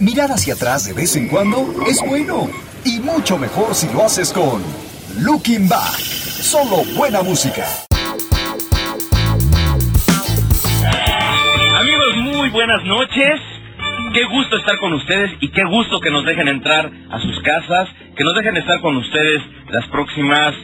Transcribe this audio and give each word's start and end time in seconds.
Mirar 0.00 0.30
hacia 0.30 0.54
atrás 0.54 0.86
de 0.86 0.92
vez 0.92 1.16
en 1.16 1.26
cuando 1.26 1.74
es 1.88 2.00
bueno 2.06 2.48
y 2.84 3.00
mucho 3.00 3.36
mejor 3.36 3.74
si 3.74 3.92
lo 3.92 4.04
haces 4.04 4.32
con 4.32 4.62
Looking 5.20 5.68
Back. 5.68 5.98
Solo 5.98 6.84
buena 6.96 7.22
música. 7.22 7.64
Amigos, 11.80 12.16
muy 12.18 12.48
buenas 12.50 12.84
noches. 12.84 13.40
Qué 14.14 14.24
gusto 14.26 14.58
estar 14.58 14.78
con 14.78 14.92
ustedes 14.92 15.32
y 15.40 15.50
qué 15.50 15.64
gusto 15.64 15.98
que 15.98 16.10
nos 16.10 16.24
dejen 16.24 16.46
entrar 16.46 16.92
a 17.10 17.18
sus 17.18 17.42
casas, 17.42 17.88
que 18.16 18.22
nos 18.22 18.36
dejen 18.36 18.56
estar 18.56 18.80
con 18.80 18.96
ustedes 18.96 19.42
las 19.70 19.84
próximas 19.88 20.54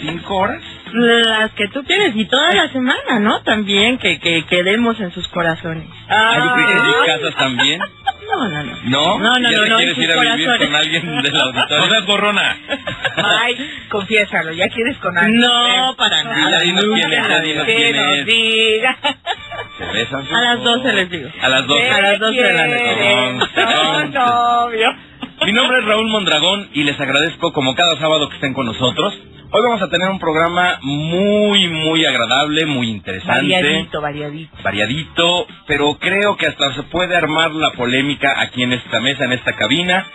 cinco 0.00 0.36
horas. 0.36 0.62
Las 0.90 1.50
que 1.52 1.68
tú 1.68 1.84
quieres 1.84 2.16
y 2.16 2.24
toda 2.26 2.50
la 2.54 2.72
semana, 2.72 3.18
¿no? 3.18 3.42
También 3.42 3.98
que, 3.98 4.18
que 4.20 4.46
quedemos 4.46 4.98
en 5.00 5.12
sus 5.12 5.28
corazones. 5.28 5.86
Ah, 6.08 6.36
yo 6.38 6.54
creí 6.54 6.66
que 6.66 6.72
en 6.72 6.84
sus 6.86 7.06
casas 7.06 7.36
también. 7.36 7.80
No, 8.30 8.48
no, 8.48 8.62
no. 8.62 8.72
¿No? 8.84 9.18
No, 9.18 9.38
no, 9.38 9.50
¿Ya 9.50 9.56
no, 9.58 9.66
no, 9.66 9.76
quieres 9.76 9.98
ir 9.98 10.10
a 10.12 10.14
vivir 10.20 10.46
corazones. 10.46 10.66
con 10.68 10.76
alguien 10.76 11.22
del 11.22 11.40
auditorio? 11.40 12.00
No 12.00 12.06
borrona. 12.06 12.56
Ay, 13.16 13.70
confiésalo, 13.90 14.52
ya 14.52 14.68
quieres 14.68 14.96
con 14.98 15.16
alguien. 15.16 15.40
No, 15.40 15.94
para 15.96 16.22
nada. 16.24 16.60
dinos 16.60 16.84
quién 16.94 17.12
es, 17.12 17.42
dinos 17.42 17.66
Que 17.66 17.74
quién 17.76 17.96
nos 17.96 18.18
es. 18.18 18.26
diga. 18.26 18.98
¿Se 19.78 19.84
besan? 19.86 20.26
A 20.34 20.40
las 20.40 20.62
12 20.62 20.92
les 20.92 21.10
digo. 21.10 21.30
A 21.42 21.48
las 21.48 21.66
12. 21.66 21.90
A 21.90 22.00
las 22.00 22.18
12 22.18 22.42
de 22.42 22.52
la 22.52 22.66
noche. 22.66 23.48
Perdón. 23.54 24.10
No, 24.12 24.66
novio. 24.66 24.96
Es 25.84 25.88
Raúl 25.88 26.08
Mondragón 26.08 26.70
y 26.72 26.82
les 26.82 26.98
agradezco 26.98 27.52
como 27.52 27.74
cada 27.74 27.98
sábado 27.98 28.30
que 28.30 28.36
estén 28.36 28.54
con 28.54 28.64
nosotros. 28.64 29.12
Hoy 29.50 29.62
vamos 29.64 29.82
a 29.82 29.90
tener 29.90 30.08
un 30.08 30.18
programa 30.18 30.78
muy, 30.80 31.68
muy 31.68 32.06
agradable, 32.06 32.64
muy 32.64 32.88
interesante. 32.88 33.52
Variadito, 33.52 34.00
variadito. 34.00 34.56
variadito, 34.62 35.46
pero 35.66 35.98
creo 35.98 36.38
que 36.38 36.46
hasta 36.46 36.74
se 36.74 36.84
puede 36.84 37.14
armar 37.14 37.50
la 37.50 37.72
polémica 37.72 38.32
aquí 38.40 38.62
en 38.62 38.72
esta 38.72 38.98
mesa, 39.00 39.26
en 39.26 39.32
esta 39.34 39.56
cabina, 39.56 40.06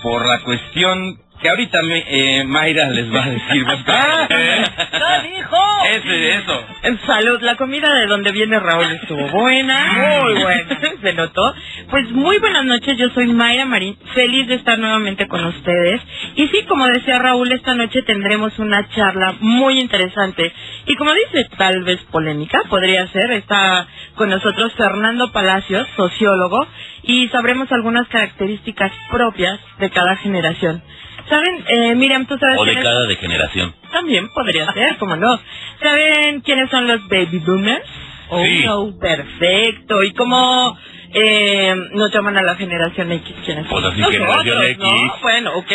por 0.00 0.24
la 0.24 0.42
cuestión 0.42 1.18
que 1.40 1.48
ahorita 1.48 1.82
me- 1.82 2.04
eh, 2.06 2.44
Mayra 2.44 2.88
les 2.90 3.12
va 3.14 3.24
a 3.24 3.28
decir. 3.30 3.64
¡No 3.64 5.22
dijo! 5.22 5.56
Ese, 5.92 6.34
eso. 6.36 6.64
En 6.82 7.00
salud, 7.06 7.40
la 7.42 7.56
comida 7.56 7.92
de 7.94 8.06
donde 8.06 8.32
viene 8.32 8.58
Raúl 8.60 8.84
estuvo 8.92 9.26
buena. 9.28 10.20
Muy 10.22 10.34
buena. 10.42 10.80
Se 11.02 11.12
notó. 11.14 11.54
Pues 11.90 12.10
muy 12.12 12.38
buenas 12.38 12.64
noches, 12.64 12.96
yo 12.98 13.08
soy 13.10 13.26
Mayra 13.32 13.64
Marín, 13.64 13.96
feliz 14.14 14.46
de 14.46 14.54
estar 14.56 14.78
nuevamente 14.78 15.26
con 15.26 15.44
ustedes. 15.44 16.00
Y 16.36 16.46
sí, 16.48 16.62
como 16.68 16.86
decía 16.86 17.18
Raúl, 17.18 17.50
esta 17.52 17.74
noche 17.74 18.02
tendremos 18.02 18.58
una 18.58 18.86
charla 18.90 19.34
muy 19.40 19.80
interesante. 19.80 20.52
Y 20.86 20.94
como 20.96 21.12
dice, 21.14 21.48
tal 21.56 21.82
vez 21.84 21.98
polémica, 22.12 22.62
podría 22.68 23.06
ser. 23.08 23.30
Está 23.32 23.86
con 24.14 24.28
nosotros 24.30 24.72
Fernando 24.74 25.32
Palacios, 25.32 25.86
sociólogo, 25.96 26.66
y 27.02 27.28
sabremos 27.28 27.72
algunas 27.72 28.06
características 28.08 28.92
propias 29.10 29.58
de 29.78 29.90
cada 29.90 30.16
generación. 30.16 30.82
¿Saben? 31.30 31.64
Eh, 31.68 31.94
Miriam, 31.94 32.26
tú 32.26 32.36
sabes 32.38 32.58
O 32.58 32.64
de 32.66 32.74
cada 32.82 33.06
degeneración. 33.06 33.74
También 33.92 34.28
podría 34.34 34.70
ser, 34.72 34.98
como 34.98 35.16
no. 35.16 35.40
¿Saben 35.82 36.40
quiénes 36.42 36.68
son 36.70 36.86
los 36.88 37.08
baby 37.08 37.38
boomers? 37.38 37.84
Oh, 38.28 38.44
Sí. 38.44 38.62
no, 38.66 38.98
perfecto. 38.98 40.02
¿Y 40.04 40.12
cómo 40.12 40.76
eh, 41.14 41.74
nos 41.92 42.12
llaman 42.12 42.36
a 42.36 42.42
la 42.42 42.54
generación 42.56 43.10
X? 43.12 43.34
¿Quiénes 43.44 43.66
son? 43.66 43.80
Pues 43.80 43.92
así, 43.92 44.00
Nosotros, 44.00 44.26
generación 44.44 44.62
X. 44.64 44.78
¿no? 44.78 45.16
Bueno, 45.22 45.52
ok. 45.56 45.72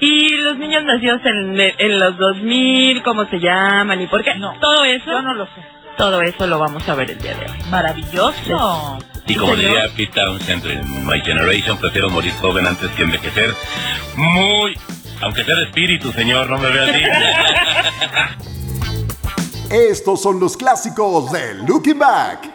¿Y 0.00 0.28
los 0.42 0.58
niños 0.58 0.84
nacidos 0.84 1.20
en, 1.24 1.58
en 1.60 1.98
los 1.98 2.16
2000, 2.18 3.02
cómo 3.02 3.24
se 3.26 3.40
llaman 3.40 4.00
y 4.02 4.06
por 4.06 4.22
qué? 4.22 4.34
No. 4.36 4.54
Todo 4.60 4.84
eso, 4.84 5.06
Yo 5.10 5.22
no 5.22 5.34
lo 5.34 5.46
sé. 5.46 5.62
todo 5.96 6.20
eso 6.22 6.46
lo 6.46 6.58
vamos 6.58 6.88
a 6.88 6.94
ver 6.94 7.10
el 7.10 7.18
día 7.20 7.34
de 7.34 7.46
hoy. 7.46 7.58
Maravilloso. 7.70 8.98
Y 9.30 9.36
como 9.36 9.54
señor. 9.54 9.70
diría 9.70 9.88
Pete 9.96 10.12
Townsend 10.12 10.66
en 10.66 11.06
My 11.06 11.20
Generation, 11.20 11.78
prefiero 11.78 12.10
morir 12.10 12.32
joven 12.40 12.66
antes 12.66 12.90
que 12.90 13.04
envejecer. 13.04 13.54
Muy... 14.16 14.76
Aunque 15.20 15.44
sea 15.44 15.54
de 15.54 15.64
espíritu, 15.66 16.10
señor, 16.12 16.50
no 16.50 16.58
me 16.58 16.68
vea 16.68 16.82
así. 16.90 18.46
Estos 19.70 20.20
son 20.20 20.40
los 20.40 20.56
clásicos 20.56 21.30
de 21.30 21.54
Looking 21.54 21.98
Back. 21.98 22.50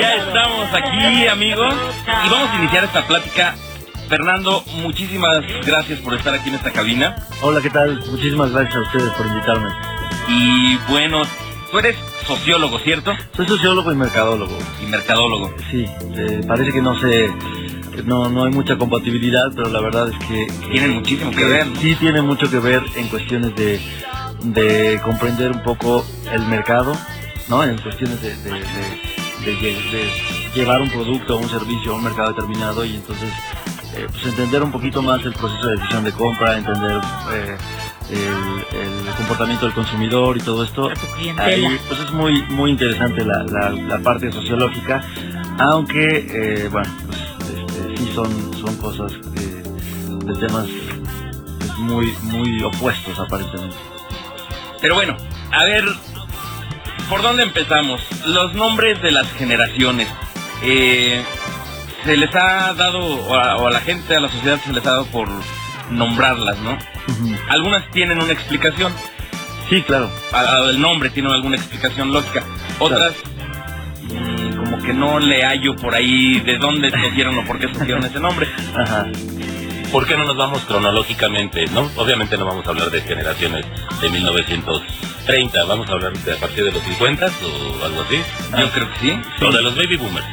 Ya 0.00 0.14
estamos 0.16 0.68
aquí, 0.74 1.26
amigos, 1.28 1.74
y 2.26 2.28
vamos 2.28 2.50
a 2.50 2.58
iniciar 2.58 2.84
esta 2.84 3.06
plática. 3.06 3.54
Fernando, 4.08 4.62
muchísimas 4.82 5.38
gracias 5.64 5.98
por 6.00 6.12
estar 6.14 6.34
aquí 6.34 6.50
en 6.50 6.56
esta 6.56 6.72
cabina. 6.72 7.16
Hola, 7.40 7.62
¿qué 7.62 7.70
tal? 7.70 8.04
Muchísimas 8.10 8.50
gracias 8.50 8.76
a 8.76 8.80
ustedes 8.80 9.10
por 9.12 9.26
invitarme. 9.26 9.70
Y 10.28 10.76
bueno, 10.88 11.22
tú 11.70 11.78
eres 11.78 11.96
sociólogo, 12.26 12.78
¿cierto? 12.80 13.12
Soy 13.36 13.46
sociólogo 13.46 13.92
y 13.92 13.96
mercadólogo. 13.96 14.56
Y 14.82 14.86
mercadólogo. 14.86 15.54
Sí, 15.70 15.84
eh, 16.16 16.40
parece 16.46 16.72
que 16.72 16.82
no 16.82 16.98
sé, 16.98 17.28
no, 18.04 18.28
no 18.28 18.44
hay 18.44 18.50
mucha 18.52 18.76
compatibilidad, 18.76 19.44
pero 19.54 19.68
la 19.68 19.80
verdad 19.80 20.08
es 20.08 20.18
que... 20.28 20.46
Tienen 20.70 20.92
muchísimo 20.94 21.30
que 21.30 21.44
ver, 21.44 21.66
¿no? 21.66 21.80
Sí 21.80 21.94
tiene 21.96 22.22
mucho 22.22 22.50
que 22.50 22.58
ver 22.58 22.82
en 22.96 23.08
cuestiones 23.08 23.54
de, 23.56 23.80
de 24.44 25.00
comprender 25.04 25.52
un 25.52 25.62
poco 25.62 26.04
el 26.32 26.42
mercado, 26.42 26.96
¿no? 27.48 27.64
En 27.64 27.78
cuestiones 27.78 28.20
de, 28.22 28.36
de- 28.36 28.50
de- 28.50 29.20
de 29.44 29.56
lle- 29.58 29.90
de 29.90 30.10
llevar 30.54 30.82
un 30.82 30.90
producto 30.90 31.38
un 31.38 31.48
servicio 31.48 31.92
a 31.92 31.94
un 31.96 32.04
mercado 32.04 32.28
determinado 32.34 32.84
y 32.84 32.96
entonces 32.96 33.30
eh, 33.94 34.06
pues 34.10 34.26
entender 34.26 34.62
un 34.62 34.70
poquito 34.70 35.00
más 35.00 35.24
el 35.24 35.32
proceso 35.32 35.66
de 35.66 35.76
decisión 35.76 36.04
de 36.04 36.12
compra, 36.12 36.58
entender 36.58 37.00
eh, 37.32 37.56
el, 38.12 38.78
el 38.80 39.14
comportamiento 39.16 39.66
del 39.66 39.74
consumidor 39.74 40.36
y 40.36 40.40
todo 40.40 40.64
esto. 40.64 40.88
Ahí, 41.38 41.78
pues 41.88 42.00
es 42.00 42.10
muy 42.12 42.42
muy 42.50 42.70
interesante 42.70 43.24
la, 43.24 43.42
la- 43.44 43.70
la 43.70 43.98
parte 44.00 44.30
sociológica, 44.32 45.02
aunque 45.72 46.26
eh, 46.64 46.68
bueno, 46.68 46.90
pues 47.06 47.18
este, 47.58 47.96
sí 47.96 48.12
son 48.14 48.54
son 48.60 48.76
cosas 48.76 49.12
eh, 49.36 49.62
de 50.24 50.34
temas 50.46 50.66
pues, 51.58 51.78
muy 51.78 52.12
muy 52.22 52.62
opuestos 52.62 53.18
aparentemente. 53.18 53.76
Pero 54.80 54.94
bueno, 54.94 55.16
a 55.52 55.64
ver, 55.64 55.84
¿por 57.08 57.22
dónde 57.22 57.42
empezamos? 57.42 58.00
Los 58.26 58.54
nombres 58.54 59.00
de 59.02 59.12
las 59.12 59.30
generaciones. 59.34 60.08
Eh, 60.62 61.22
se 62.04 62.16
les 62.16 62.34
ha 62.34 62.72
dado, 62.74 62.98
o 63.00 63.34
a, 63.34 63.56
o 63.58 63.66
a 63.66 63.70
la 63.70 63.80
gente, 63.80 64.16
a 64.16 64.20
la 64.20 64.30
sociedad 64.30 64.58
se 64.64 64.72
les 64.72 64.86
ha 64.86 64.90
dado 64.90 65.06
por 65.06 65.28
nombrarlas, 65.90 66.58
¿no? 66.60 66.78
Algunas 67.48 67.90
tienen 67.92 68.20
una 68.22 68.32
explicación, 68.32 68.92
Sí, 69.68 69.82
claro. 69.82 70.10
a- 70.32 70.40
a- 70.40 70.70
el 70.70 70.80
nombre 70.80 71.10
tiene 71.10 71.32
alguna 71.32 71.56
explicación 71.56 72.12
lógica. 72.12 72.42
Otras, 72.78 73.12
mm, 74.02 74.56
como 74.56 74.78
que 74.82 74.92
no 74.92 75.18
le 75.18 75.44
hallo 75.44 75.76
por 75.76 75.94
ahí 75.94 76.40
de 76.40 76.58
dónde 76.58 76.88
escogieron 76.88 77.38
o 77.38 77.44
por 77.46 77.58
qué 77.58 77.66
escogieron 77.66 78.04
ese 78.04 78.18
nombre. 78.20 78.48
Ajá. 78.76 79.06
¿Por 79.92 80.06
qué 80.06 80.16
no 80.16 80.24
nos 80.24 80.36
vamos 80.36 80.60
cronológicamente? 80.66 81.64
no 81.66 81.90
Obviamente 81.96 82.36
no 82.38 82.44
vamos 82.44 82.64
a 82.64 82.70
hablar 82.70 82.90
de 82.90 83.00
generaciones 83.02 83.66
de 84.00 84.08
1930, 84.10 85.64
vamos 85.64 85.88
a 85.88 85.92
hablar 85.92 86.12
de 86.12 86.32
a 86.32 86.36
partir 86.36 86.64
de 86.64 86.70
los 86.72 86.82
50 86.82 87.26
o 87.26 87.84
algo 87.84 88.02
así. 88.02 88.16
Yo 88.56 88.70
creo 88.70 88.88
que 88.92 88.98
sí. 89.00 89.20
O 89.44 89.50
de 89.52 89.62
los 89.62 89.74
baby 89.76 89.96
boomers. 89.96 90.26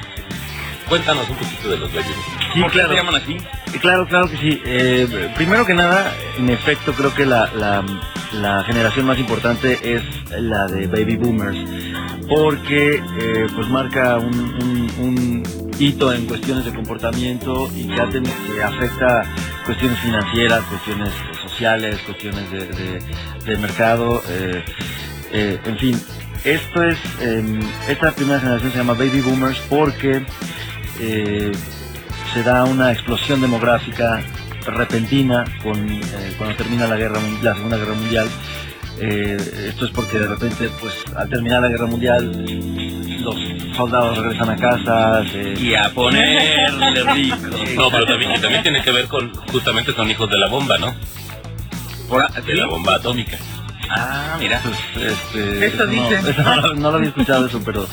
Cuéntanos 0.89 1.29
un 1.29 1.35
poquito 1.37 1.69
de 1.69 1.77
los 1.79 1.93
baby 1.93 2.05
boomers. 2.09 2.53
Sí, 2.53 2.61
¿Por 2.61 2.71
qué 2.71 2.81
se 2.81 2.95
llaman 2.95 3.15
así? 3.15 3.33
Eh, 3.33 3.79
Claro, 3.81 4.07
claro 4.07 4.29
que 4.29 4.37
sí. 4.37 4.61
Eh, 4.65 5.31
primero 5.35 5.65
que 5.65 5.73
nada, 5.73 6.13
en 6.37 6.49
efecto, 6.49 6.93
creo 6.93 7.13
que 7.13 7.25
la, 7.25 7.47
la, 7.53 7.83
la 8.33 8.63
generación 8.63 9.05
más 9.05 9.19
importante 9.19 9.77
es 9.95 10.03
la 10.39 10.67
de 10.67 10.87
baby 10.87 11.17
boomers, 11.17 11.57
porque 12.29 12.95
eh, 13.19 13.47
pues 13.55 13.67
marca 13.69 14.17
un, 14.17 14.33
un- 14.33 14.91
un 14.99 15.73
hito 15.79 16.11
en 16.13 16.25
cuestiones 16.25 16.65
de 16.65 16.73
comportamiento 16.73 17.69
y 17.75 17.87
que, 17.87 18.23
que 18.55 18.63
afecta 18.63 19.23
cuestiones 19.65 19.99
financieras, 19.99 20.63
cuestiones 20.65 21.09
sociales, 21.43 21.99
cuestiones 22.05 22.49
de, 22.51 22.65
de- 22.67 23.01
de 23.45 23.57
mercado, 23.57 24.23
eh, 24.29 24.63
eh, 25.33 25.59
en 25.65 25.77
fin. 25.77 26.01
Esto 26.45 26.83
es, 26.83 26.97
eh, 27.19 27.59
esta 27.89 28.13
primera 28.13 28.39
generación 28.39 28.71
se 28.71 28.77
llama 28.77 28.93
baby 28.93 29.21
boomers 29.21 29.59
porque 29.69 30.25
eh, 30.99 31.51
se 32.33 32.43
da 32.43 32.63
una 32.65 32.91
explosión 32.91 33.41
demográfica 33.41 34.21
repentina 34.65 35.43
con, 35.63 35.89
eh, 35.89 36.01
cuando 36.37 36.55
termina 36.55 36.87
la 36.87 36.97
guerra 36.97 37.19
la 37.41 37.53
segunda 37.55 37.77
guerra 37.77 37.93
mundial 37.93 38.27
Eh, 38.99 39.37
esto 39.69 39.85
es 39.85 39.91
porque 39.91 40.17
de 40.17 40.25
repente 40.27 40.69
pues 40.81 40.91
al 41.15 41.29
terminar 41.29 41.61
la 41.61 41.67
guerra 41.67 41.85
mundial 41.85 42.23
los 43.21 43.35
soldados 43.75 44.17
regresan 44.17 44.49
a 44.49 44.55
casa 44.55 45.23
se- 45.31 45.53
Y 45.61 45.75
a 45.75 45.89
ponerle 45.93 47.03
rico. 47.13 47.37
No, 47.75 47.91
pero 47.91 48.05
también, 48.07 48.41
también 48.41 48.63
tiene 48.63 48.81
que 48.81 48.91
ver 48.91 49.05
con, 49.07 49.31
justamente 49.53 49.93
son 49.93 50.09
hijos 50.09 50.27
de 50.31 50.37
la 50.39 50.47
bomba, 50.47 50.79
¿no? 50.79 50.95
Por 52.09 52.27
De 52.43 52.55
la 52.55 52.65
bomba 52.65 52.95
atómica. 52.95 53.37
Ah, 53.89 54.35
mira. 54.39 54.61
pues, 54.63 55.13
este, 55.13 55.67
Eso 55.67 55.85
no, 55.85 56.09
eso 56.09 56.41
no, 56.41 56.55
lo- 56.55 56.73
no 56.73 56.89
lo 56.91 56.97
había 56.97 57.09
escuchado 57.09 57.45
eso 57.45 57.61
pero 57.63 57.87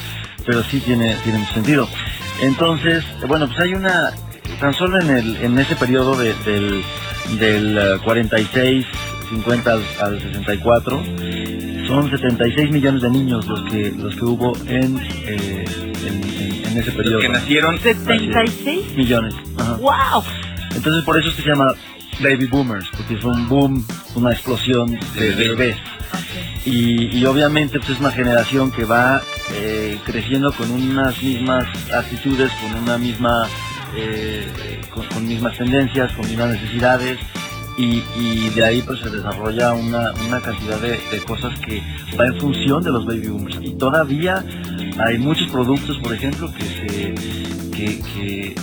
pero 0.47 0.63
sí 0.65 0.81
tiene 0.81 1.15
tiene 1.23 1.47
sentido 1.53 1.87
entonces 2.41 3.05
bueno 3.29 3.47
pues 3.47 3.61
hay 3.61 3.75
una 3.75 4.13
tan 4.61 4.75
solo 4.75 5.01
en 5.01 5.11
el 5.11 5.37
en 5.37 5.59
ese 5.59 5.77
periodo 5.77 6.17
de- 6.17 6.35
del 6.45 6.83
del 7.39 7.79
eh, 7.79 7.99
46 8.05 8.85
50 9.31 9.73
al, 9.73 9.83
al 10.01 10.21
64 10.21 11.03
son 11.87 12.11
76 12.11 12.71
millones 12.71 13.03
de 13.03 13.11
niños 13.11 13.47
los 13.47 13.63
que 13.71 13.93
los 13.97 14.15
que 14.17 14.25
hubo 14.25 14.57
en, 14.67 14.99
eh, 14.99 15.65
en, 16.07 16.25
en- 16.25 16.65
en 16.67 16.79
ese 16.79 16.91
periodo. 16.93 17.15
Los 17.19 17.23
que 17.23 17.29
nacieron 17.29 17.79
76. 17.79 18.97
millones. 18.97 19.35
Ajá. 19.59 19.75
¡Wow! 19.75 20.25
Entonces 20.75 21.05
por 21.05 21.19
eso 21.21 21.29
es 21.29 21.35
que 21.37 21.43
se 21.43 21.49
llama 21.51 21.73
baby 22.21 22.47
boomers, 22.47 22.89
porque 22.97 23.17
fue 23.17 23.33
un 23.33 23.49
boom, 23.49 23.87
una 24.17 24.33
explosión 24.33 24.91
de 25.17 25.35
De 25.37 25.49
bebés. 25.49 25.77
Y, 26.65 27.19
y 27.19 27.25
obviamente 27.27 27.79
pues, 27.79 27.91
es 27.91 28.01
una 28.01 28.11
generación 28.11 28.71
que 28.71 28.85
va 28.85 29.23
eh, 29.53 29.99
creciendo 30.05 30.53
con 30.53 30.71
unas 30.71 31.23
mismas 31.23 31.67
actitudes, 31.93 32.51
con 32.63 32.75
una 32.83 32.97
misma, 32.99 33.49
eh, 33.97 34.81
con, 35.13 35.27
mismas 35.29 35.57
tendencias, 35.59 36.13
con 36.13 36.27
mismas 36.27 36.49
necesidades. 36.51 37.19
Y, 37.77 38.51
de 38.51 38.65
ahí 38.65 38.83
pues 38.83 39.01
se 39.01 39.11
desarrolla 39.11 39.73
una, 39.75 40.13
una 40.27 40.41
cantidad 40.41 40.79
de, 40.81 40.91
de 41.11 41.19
cosas 41.27 41.59
que 41.59 41.83
va 42.19 42.25
en 42.27 42.41
función 42.41 42.83
de 42.85 42.91
los 42.93 43.05
baby 43.05 43.27
boomers. 43.29 43.59
Y 43.63 43.75
todavía 43.77 44.45
hay 45.05 45.19
muchos 45.19 45.49
productos, 45.49 45.99
por 45.99 46.15
ejemplo, 46.15 46.53
que 46.55 46.63
se, 46.65 47.15
que, 47.73 48.55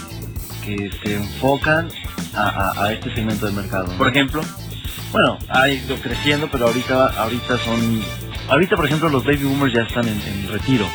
que, 0.65 0.89
se 1.03 1.15
enfocan 1.15 1.89
a, 2.33 2.71
a- 2.85 2.93
este 2.93 3.13
segmento 3.13 3.45
del 3.47 3.55
mercado. 3.55 3.91
por 3.97 4.07
ejemplo 4.07 4.41
Bueno, 5.11 5.37
ha 5.49 5.69
ido 5.69 5.95
creciendo, 5.97 6.47
pero 6.51 6.67
ahorita, 6.67 7.07
ahorita 7.21 7.57
son, 7.57 8.01
ahorita 8.49 8.75
por 8.77 8.85
ejemplo 8.85 9.09
los 9.09 9.25
baby 9.25 9.43
boomers 9.43 9.73
ya 9.73 9.81
están 9.81 10.07
en, 10.07 10.21
en 10.21 10.47
retiro, 10.47 10.87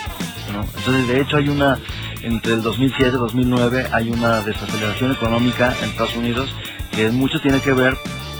¿no? 0.52 0.62
Entonces 0.62 1.06
de 1.08 1.20
hecho 1.20 1.36
hay 1.36 1.50
una, 1.50 1.78
entre 2.22 2.54
el 2.54 2.62
2007 2.62 3.08
y 3.08 3.18
2009 3.18 3.88
hay 3.92 4.10
una 4.10 4.40
desaceleración 4.40 5.12
económica 5.12 5.76
en 5.82 5.90
Estados 5.90 6.16
Unidos 6.16 6.48
que 6.92 7.10
mucho 7.10 7.40
tiene 7.40 7.60
que 7.60 7.72
ver 7.72 7.94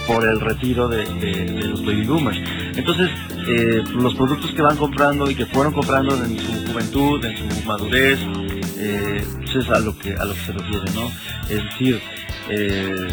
por 0.07 0.27
el 0.27 0.41
retiro 0.41 0.89
de, 0.89 1.05
los 1.67 1.85
baby 1.85 2.07
boomers. 2.07 2.39
Entonces 2.75 3.11
eh, 3.47 3.83
los 3.93 4.15
productos 4.15 4.53
que 4.53 4.63
van 4.63 4.77
comprando 4.77 5.31
y 5.31 5.35
que 5.35 5.47
fueron 5.47 5.75
comprando 5.75 6.15
en 6.25 6.39
su 6.39 6.73
juventud, 6.73 7.25
en 7.25 7.37
su 7.37 7.67
madurez, 7.67 8.19
eh, 8.79 9.25
pues 9.37 9.57
es 9.57 9.69
a 9.69 9.79
lo 9.81 9.99
que 9.99 10.15
a 10.15 10.25
lo 10.25 10.35
que 10.35 10.41
se 10.41 10.53
refiere, 10.53 10.91
¿no? 10.95 11.11
Es 11.51 11.63
decir, 11.65 12.01
eh, 12.49 13.09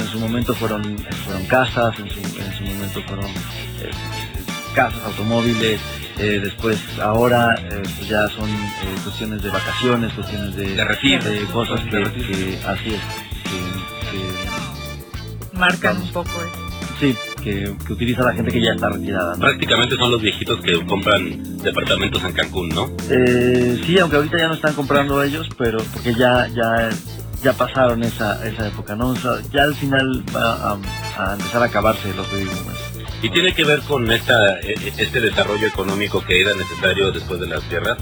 en 0.00 0.06
su 0.08 0.18
momento 0.18 0.54
fueron, 0.54 0.98
fueron 1.24 1.46
casas, 1.46 1.98
en 1.98 2.08
su, 2.10 2.18
en 2.20 2.52
su 2.56 2.64
momento 2.64 3.02
fueron 3.02 3.26
eh, 3.26 3.90
casas, 4.74 5.00
automóviles, 5.04 5.80
eh, 6.18 6.40
después 6.42 6.78
ahora 7.02 7.54
eh, 7.58 7.82
pues 7.82 8.08
ya 8.08 8.28
son 8.28 8.48
eh, 8.50 8.96
cuestiones 9.04 9.42
de 9.42 9.50
vacaciones, 9.50 10.12
cuestiones 10.12 10.56
de, 10.56 10.74
De 10.76 10.84
retiro. 10.84 11.24
de 11.24 11.44
cosas 11.46 11.80
que, 11.84 11.96
De 11.96 12.12
que 12.12 12.60
así 12.66 12.94
es, 12.94 13.00
que, 14.10 15.58
Marcan 15.58 15.94
Vamos. 15.94 16.06
un 16.08 16.12
poco 16.14 16.30
eso. 16.30 16.68
que- 16.98 17.06
sí, 17.12 17.16
que, 17.42 17.74
que 17.86 17.92
utiliza 17.92 18.22
la 18.22 18.32
gente 18.34 18.50
que 18.52 18.60
ya 18.62 18.72
está 18.72 18.88
retirada. 18.90 19.34
¿no? 19.34 19.40
Prácticamente 19.40 19.96
son 19.96 20.10
los 20.10 20.20
viejitos 20.20 20.60
que 20.60 20.84
compran 20.86 21.58
departamentos 21.58 22.22
en 22.24 22.32
Cancún, 22.32 22.68
¿no? 22.70 22.90
Eh, 23.10 23.80
sí, 23.86 23.98
aunque 23.98 24.16
ahorita 24.16 24.38
ya 24.38 24.48
no 24.48 24.54
están 24.54 24.74
comprando 24.74 25.22
ellos, 25.22 25.48
pero 25.58 25.78
porque 25.92 26.14
ya 26.14 26.46
ya 26.48 26.90
ya 27.42 27.52
pasaron 27.54 28.02
esa, 28.02 28.46
esa 28.46 28.68
época, 28.68 28.94
¿no? 28.96 29.08
O 29.10 29.16
sea, 29.16 29.32
ya 29.52 29.62
al 29.62 29.74
final 29.74 30.24
va 30.34 30.72
a, 30.72 30.78
a 31.16 31.32
empezar 31.34 31.62
a 31.62 31.66
acabarse 31.66 32.12
los 32.14 32.30
baby 32.30 32.44
boomers. 32.44 32.78
Y 33.22 33.30
tiene 33.30 33.54
que 33.54 33.64
ver 33.64 33.80
con 33.82 34.10
esta, 34.10 34.58
e- 34.60 34.72
e- 34.72 34.92
este 34.98 35.20
desarrollo 35.20 35.66
económico 35.66 36.22
que 36.24 36.40
era 36.40 36.54
necesario 36.54 37.12
después 37.12 37.40
de 37.40 37.46
las 37.48 37.68
guerras 37.68 37.98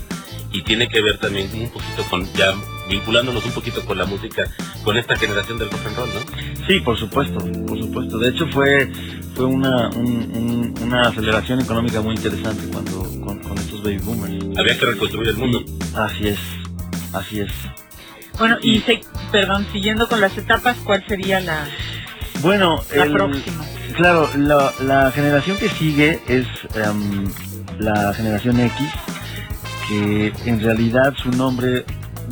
y 0.52 0.62
tiene 0.62 0.88
que 0.88 1.02
ver 1.02 1.18
también 1.18 1.50
un 1.54 1.68
poquito 1.70 2.02
con, 2.08 2.32
ya 2.34 2.52
vinculándonos 2.88 3.44
un 3.44 3.52
poquito 3.52 3.84
con 3.84 3.98
la 3.98 4.06
música, 4.06 4.44
con 4.84 4.96
esta 4.96 5.16
generación 5.16 5.58
del 5.58 5.70
rock 5.70 5.86
and 5.86 5.96
roll, 5.96 6.08
¿no? 6.14 6.66
Sí, 6.66 6.80
por 6.80 6.96
supuesto, 6.98 7.38
por 7.66 7.78
supuesto. 7.78 8.18
De 8.18 8.30
hecho 8.30 8.46
fue 8.48 8.90
fue 9.34 9.44
una 9.44 9.88
un- 9.90 10.32
un- 10.34 10.74
una 10.82 11.02
aceleración 11.08 11.60
económica 11.60 12.00
muy 12.00 12.14
interesante 12.16 12.66
cuando 12.72 13.02
con, 13.24 13.38
con 13.40 13.58
estos 13.58 13.82
baby 13.82 13.98
boomers. 13.98 14.58
Había 14.58 14.78
que 14.78 14.86
reconstruir 14.86 15.28
el 15.28 15.36
mundo. 15.36 15.62
Así 15.94 16.28
es, 16.28 16.38
así 17.12 17.40
es. 17.40 17.50
Bueno, 18.38 18.56
y 18.62 18.80
se, 18.80 19.00
perdón, 19.32 19.66
siguiendo 19.72 20.08
con 20.08 20.20
las 20.20 20.36
etapas, 20.38 20.76
¿cuál 20.84 21.04
sería 21.06 21.40
la, 21.40 21.66
Bueno, 22.40 22.82
la 22.94 23.04
el- 23.04 23.12
próxima? 23.12 23.64
Claro, 23.96 24.30
la, 24.36 24.72
la 24.80 25.10
generación 25.10 25.56
que 25.56 25.68
sigue 25.70 26.20
es 26.28 26.46
em, 26.74 27.28
la 27.78 28.12
generación 28.14 28.60
X, 28.60 28.76
que 29.88 30.32
en 30.44 30.60
realidad 30.60 31.14
su 31.20 31.30
nombre 31.30 31.84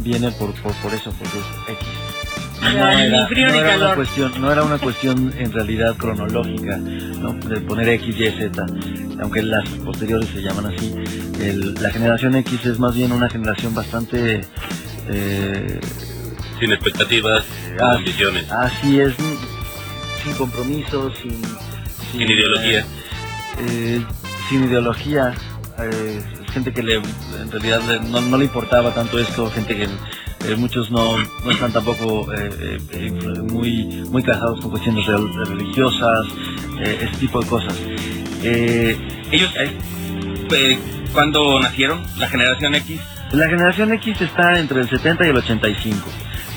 viene 0.03 0.31
por, 0.32 0.53
por, 0.62 0.73
por 0.75 0.94
eso, 0.94 1.12
porque 1.19 1.38
es 1.38 1.76
X. 1.76 1.88
Ni 2.62 3.26
frío 3.26 3.49
no 3.49 3.55
era 3.61 3.76
una 3.76 3.94
cuestión, 3.94 4.41
no 4.41 4.52
era 4.52 4.62
una 4.64 4.79
cuestión 4.79 5.32
en 5.37 5.52
realidad 5.52 5.97
cronológica, 5.97 6.76
¿no? 6.76 7.32
de 7.35 7.61
poner 7.62 7.88
X, 7.88 8.14
Y, 8.19 8.31
Z, 8.31 8.62
aunque 9.20 9.43
las 9.43 9.69
posteriores 9.85 10.29
se 10.31 10.43
llaman 10.43 10.67
así. 10.67 10.94
El- 11.41 11.75
la 11.75 11.91
generación 11.91 12.35
X 12.37 12.64
es 12.67 12.79
más 12.79 12.94
bien 12.94 13.12
una 13.12 13.29
generación 13.29 13.75
bastante 13.75 14.43
eh, 15.08 15.81
Sin 16.61 16.73
expectativas, 16.73 17.44
sin 17.44 17.81
Ah, 17.81 17.94
ambiciones. 17.97 18.50
Así 18.50 19.00
es, 19.00 19.14
sin 20.25 20.32
compromisos, 20.35 21.12
sin, 21.23 21.41
Sin 22.12 22.23
ideología. 22.23 22.85
eh, 23.61 24.03
sin 24.49 24.64
ideología. 24.64 25.35
eh, 25.79 26.23
gente 26.55 26.73
que 26.73 26.82
le, 26.82 26.94
en 26.94 27.50
realidad 27.50 27.82
le- 27.87 28.00
no, 28.08 28.23
no 28.23 28.38
le 28.38 28.44
importaba 28.47 28.94
tanto 28.94 29.19
esto, 29.19 29.50
gente 29.50 29.76
que 29.76 29.82
eh, 29.85 30.56
muchos 30.56 30.91
no, 30.91 31.19
no 31.19 31.50
están 31.50 31.70
tampoco 31.73 32.32
eh, 32.32 32.50
eh, 32.59 32.79
eh, 32.93 33.11
muy, 33.43 33.85
muy 34.09 34.23
casados 34.23 34.61
con 34.62 34.70
cuestiones 34.70 35.05
rel- 35.06 35.47
religiosas, 35.49 36.26
eh, 36.81 36.99
ese 37.02 37.17
tipo 37.19 37.41
de 37.43 37.47
cosas. 37.49 37.75
Eh, 38.43 38.97
ellos 39.32 39.50
eh, 39.61 40.79
cuando 41.12 41.61
nacieron 41.61 42.02
la 42.19 42.29
generación 42.29 42.75
X 42.76 43.00
La 43.32 43.49
generación 43.49 43.93
X 43.94 44.20
está 44.20 44.58
entre 44.58 44.81
el 44.81 44.88
70 44.88 45.26
y 45.26 45.28
el 45.31 45.37
85. 45.37 46.08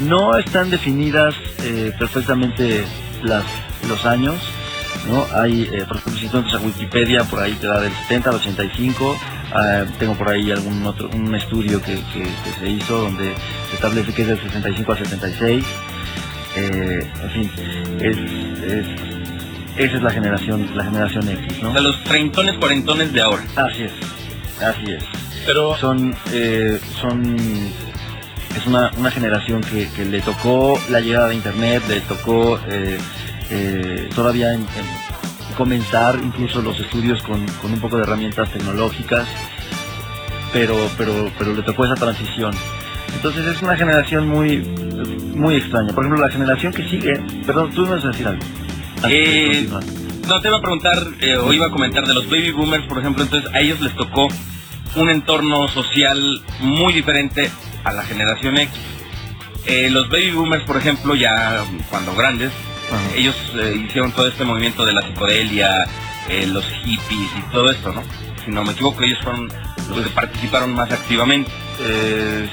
No 0.02 0.38
están 0.38 0.70
definidas 0.70 1.36
eh, 1.64 1.92
perfectamente 1.98 2.86
las, 3.24 3.44
los 3.88 4.06
años. 4.06 4.36
¿no? 5.10 5.26
Hay, 5.42 5.64
eh, 5.74 5.86
por 5.88 5.98
ejemplo, 5.98 6.20
si 6.20 6.26
entras 6.26 6.54
a 6.54 6.60
Wikipedia, 6.60 7.24
por 7.26 7.40
ahí 7.42 7.54
te 7.54 7.68
da 7.68 7.82
del 7.82 7.92
70 7.94 8.30
al 8.30 8.36
85. 8.38 9.20
Ah, 9.52 9.84
tengo 9.98 10.16
por 10.16 10.30
ahí 10.30 10.52
algún 10.52 10.86
otro 10.86 11.10
un 11.10 11.34
estudio 11.34 11.82
que, 11.82 11.96
que- 12.14 12.22
que 12.44 12.60
se 12.60 12.70
hizo 12.70 12.98
donde 13.02 13.34
se 13.70 13.76
establece 13.76 14.14
que 14.14 14.22
es 14.22 14.28
del 14.28 14.40
65 14.42 14.92
al 14.92 14.98
76. 15.00 15.66
Eh, 16.56 17.12
en 17.24 17.30
fin, 17.32 17.52
es, 18.00 18.18
es- 18.64 18.88
esa 19.78 19.98
es 19.98 20.04
la 20.04 20.12
generación, 20.12 20.70
la 20.76 20.84
generación 20.84 21.30
X, 21.30 21.64
¿no? 21.64 21.70
o 21.70 21.74
sea, 21.74 21.82
los 21.82 22.04
treintones 22.04 22.58
cuarentones 22.58 23.14
de 23.14 23.22
ahora 23.22 23.44
Así 23.56 23.84
es, 23.84 23.92
así 24.62 24.92
es 24.92 25.04
Pero 25.46 25.76
son 25.78 26.16
eh, 26.32 26.80
son 27.02 27.36
es 28.56 28.66
una, 28.68 28.92
una 28.98 29.12
generación 29.12 29.62
que, 29.62 29.90
que 29.96 30.06
le 30.06 30.22
tocó 30.22 30.80
la 30.90 31.00
llegada 31.00 31.30
de 31.30 31.36
internet 31.36 31.84
le 31.88 32.02
tocó 32.02 32.60
eh, 32.68 32.98
eh, 33.52 34.10
todavía 34.16 34.54
en- 34.54 34.62
en 34.62 35.56
comenzar 35.58 36.20
incluso 36.24 36.62
los 36.62 36.80
estudios 36.80 37.22
con, 37.24 37.46
con 37.62 37.72
un 37.74 37.80
poco 37.80 37.98
de 37.98 38.04
herramientas 38.04 38.50
tecnológicas 38.52 39.28
pero 40.54 40.76
pero 40.98 41.32
pero 41.38 41.54
le 41.54 41.62
tocó 41.64 41.86
esa 41.86 41.96
transición. 41.96 42.54
Entonces 43.16 43.46
es 43.48 43.62
una 43.62 43.76
generación 43.76 44.28
muy 44.28 44.58
muy 45.36 45.56
extraña. 45.56 45.94
Por 45.94 46.06
ejemplo 46.06 46.26
la 46.26 46.32
generación 46.32 46.74
que 46.74 46.88
sigue 46.90 47.14
perdón 47.46 47.72
tú 47.72 47.84
me 47.84 47.92
vas 47.96 48.06
a 48.06 48.08
decir 48.10 48.28
algo. 48.28 48.44
Eh. 49.10 49.68
No, 50.28 50.40
te 50.42 50.48
iba 50.48 50.58
a 50.58 50.62
preguntar, 50.62 50.98
eh, 51.22 51.38
o 51.38 51.52
iba 51.54 51.66
a 51.68 51.70
comentar 51.72 52.06
de 52.06 52.14
los 52.14 52.30
baby 52.30 52.52
boomers, 52.52 52.86
por 52.86 53.00
ejemplo, 53.00 53.24
entonces 53.24 53.50
a 53.52 53.60
ellos 53.62 53.82
les 53.82 53.96
tocó 53.96 54.28
un 54.96 55.10
entorno 55.10 55.68
social 55.68 56.42
muy 56.60 56.94
diferente 56.94 57.50
a 57.84 57.94
la 57.94 58.04
generación 58.04 58.58
X. 58.58 58.74
Eh, 59.66 59.90
los 59.90 60.10
baby 60.10 60.32
boomers, 60.32 60.64
por 60.64 60.78
ejemplo, 60.78 61.16
ya 61.16 61.64
cuando 61.90 62.16
grandes, 62.16 62.52
Ajá. 62.92 63.16
ellos 63.16 63.36
eh, 63.56 63.84
hicieron 63.86 64.12
todo 64.12 64.28
este 64.28 64.46
movimiento 64.46 64.86
de 64.86 64.94
la 64.94 65.02
psicodelia, 65.02 65.86
eh, 66.30 66.48
los 66.48 66.66
hippies 66.84 67.30
y 67.38 67.52
todo 67.52 67.70
esto, 67.72 67.92
¿no? 67.92 68.04
Si 68.44 68.52
no 68.52 68.64
me 68.64 68.72
equivoco, 68.72 69.04
ellos 69.04 69.20
fueron 69.24 69.50
los 69.90 70.02
que 70.02 70.10
participaron 70.10 70.74
más 70.74 70.92
activamente. 70.92 71.52
Eh, 71.82 72.48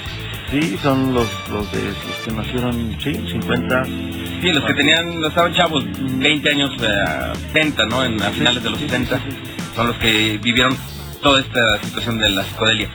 sí, 0.50 0.78
son 0.82 1.14
los, 1.14 1.28
los, 1.50 1.70
de, 1.72 1.82
los 1.84 2.16
que 2.24 2.32
nacieron, 2.32 2.96
sí, 3.02 3.14
50. 3.14 3.84
Sí, 3.84 4.52
los 4.52 4.64
que 4.64 4.74
tenían, 4.74 5.20
los 5.20 5.30
estaban 5.30 5.54
chavos, 5.54 5.84
20 5.98 6.50
años, 6.50 6.70
eh, 6.80 7.32
70, 7.52 7.86
¿no? 7.86 8.04
En, 8.04 8.20
a 8.22 8.30
finales 8.30 8.62
de 8.62 8.70
los 8.70 8.78
70, 8.80 9.20
son 9.74 9.86
los 9.88 9.96
que 9.98 10.38
vivieron 10.38 10.76
toda 11.22 11.40
esta 11.40 11.82
situación 11.82 12.18
de 12.18 12.30
la 12.30 12.44
psicodelia. 12.44 12.90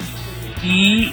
Y 0.64 1.12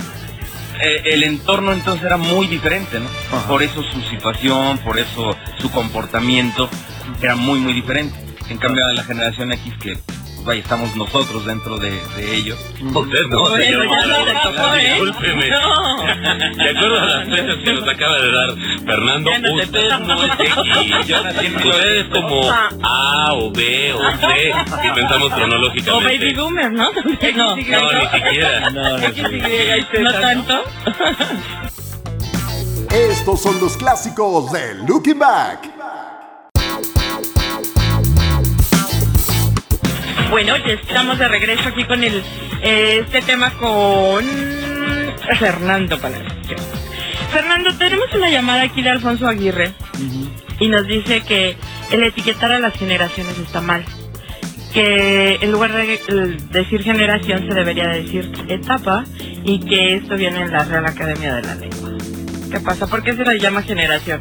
eh, 0.81 1.03
el 1.07 1.23
entorno 1.25 1.73
entonces 1.73 2.05
era 2.05 2.17
muy 2.17 2.47
diferente, 2.47 3.01
¿no? 3.01 3.09
Ajá. 3.37 3.49
Por 3.49 3.63
eso 3.63 3.83
su 3.83 4.01
situación, 4.03 4.79
por 4.79 4.99
eso 4.99 5.37
su 5.59 5.71
comportamiento 5.71 6.69
era 7.21 7.35
muy, 7.35 7.59
muy 7.59 7.73
diferente. 7.73 8.17
En 8.49 8.59
cambio, 8.59 8.87
de 8.87 8.95
la 8.95 9.05
generación 9.05 9.53
X 9.53 9.75
que 9.81 9.99
vaya, 10.49 10.61
estamos 10.63 10.97
nosotros 10.97 11.45
dentro 11.45 11.77
de, 11.79 11.91
de 12.17 12.35
ellos. 12.35 12.59
Usted 12.83 13.27
no, 13.29 13.41
Bueno, 13.41 13.57
señor. 13.65 13.87
ya 13.89 14.07
no 14.07 14.25
le 14.25 14.33
tocó, 14.43 14.75
¿eh? 14.75 14.93
Discúlpeme. 14.95 15.49
No. 15.51 15.99
De 16.59 16.71
acuerdo 16.71 17.01
a 17.01 17.05
las 17.07 17.29
fechas 17.29 17.57
que 17.65 17.73
nos 17.75 17.89
acaba 17.89 18.19
de 18.19 18.33
dar 18.33 18.49
Fernando, 18.85 19.31
no 19.31 19.41
te 19.41 19.63
usted 19.63 19.89
no 20.01 20.25
es 20.25 20.31
X. 20.41 20.57
Usted 21.57 21.97
es 21.97 22.05
como 22.07 22.51
A 22.83 23.33
o 23.35 23.51
B 23.53 23.93
o 23.95 23.99
C, 24.01 24.53
si 24.83 24.89
pensamos 24.91 25.31
O 25.33 25.35
cronológicamente. 25.37 26.19
baby 26.19 26.35
boomer, 26.35 26.73
¿no? 26.73 26.91
No, 27.37 27.51
No, 27.51 27.57
ni 27.57 27.63
siquiera. 27.65 28.71
No, 28.71 28.99
no 28.99 30.13
tanto. 30.21 30.63
Estos 32.91 33.43
son 33.43 33.61
los 33.61 33.77
clásicos 33.77 34.51
de 34.53 34.75
Looking 34.87 35.19
Back. 35.19 35.78
Bueno, 40.31 40.57
ya 40.59 40.75
estamos 40.75 41.19
de 41.19 41.27
regreso 41.27 41.69
aquí 41.71 41.85
con 41.85 42.05
el 42.05 42.23
eh, 42.63 43.01
este 43.01 43.23
tema 43.23 43.51
con 43.55 44.25
Fernando 45.39 45.99
Palacio. 45.99 46.57
Fernando, 47.33 47.75
tenemos 47.79 48.15
una 48.15 48.29
llamada 48.29 48.63
aquí 48.63 48.83
de 48.83 48.91
Alfonso 48.91 49.27
Aguirre 49.27 49.73
y 50.61 50.69
nos 50.69 50.87
dice 50.87 51.23
que 51.23 51.57
el 51.91 52.03
etiquetar 52.03 52.53
a 52.53 52.59
las 52.59 52.75
generaciones 52.75 53.39
está 53.39 53.63
mal. 53.63 53.85
Que 54.75 55.39
en 55.41 55.51
lugar 55.51 55.73
de 55.73 55.99
decir 56.51 56.83
generación 56.83 57.49
se 57.49 57.55
debería 57.55 57.89
decir 57.89 58.31
etapa 58.49 59.05
y 59.45 59.61
que 59.61 59.95
esto 59.95 60.17
viene 60.17 60.43
en 60.43 60.53
la 60.53 60.65
Real 60.65 60.85
Academia 60.85 61.37
de 61.37 61.43
la 61.43 61.55
Lengua. 61.55 61.91
¿Qué 62.51 62.61
pasa? 62.61 62.87
¿Por 62.87 63.03
qué 63.03 63.15
se 63.15 63.25
le 63.25 63.39
llama 63.39 63.63
generación? 63.63 64.21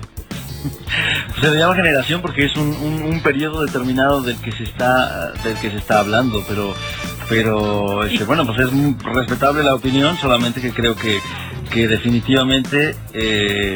Se 1.41 1.49
le 1.51 1.59
llama 1.59 1.75
generación 1.75 2.21
porque 2.21 2.45
es 2.45 2.55
un, 2.55 2.73
periodo 3.21 3.63
determinado 3.65 4.21
del 4.21 4.37
que 4.37 4.51
se 4.51 4.63
está 4.63 5.31
del 5.43 5.55
que 5.59 5.69
se 5.71 5.77
está 5.77 5.99
hablando, 5.99 6.43
pero 6.47 6.73
pero 7.29 8.03
este, 8.05 8.23
bueno 8.23 8.45
pues 8.45 8.59
es 8.59 8.69
respetable 9.03 9.63
la 9.63 9.75
opinión, 9.75 10.17
solamente 10.17 10.61
que 10.61 10.71
creo 10.71 10.95
que 10.95 11.19
que 11.71 11.87
definitivamente 11.87 12.95
eh, 13.13 13.75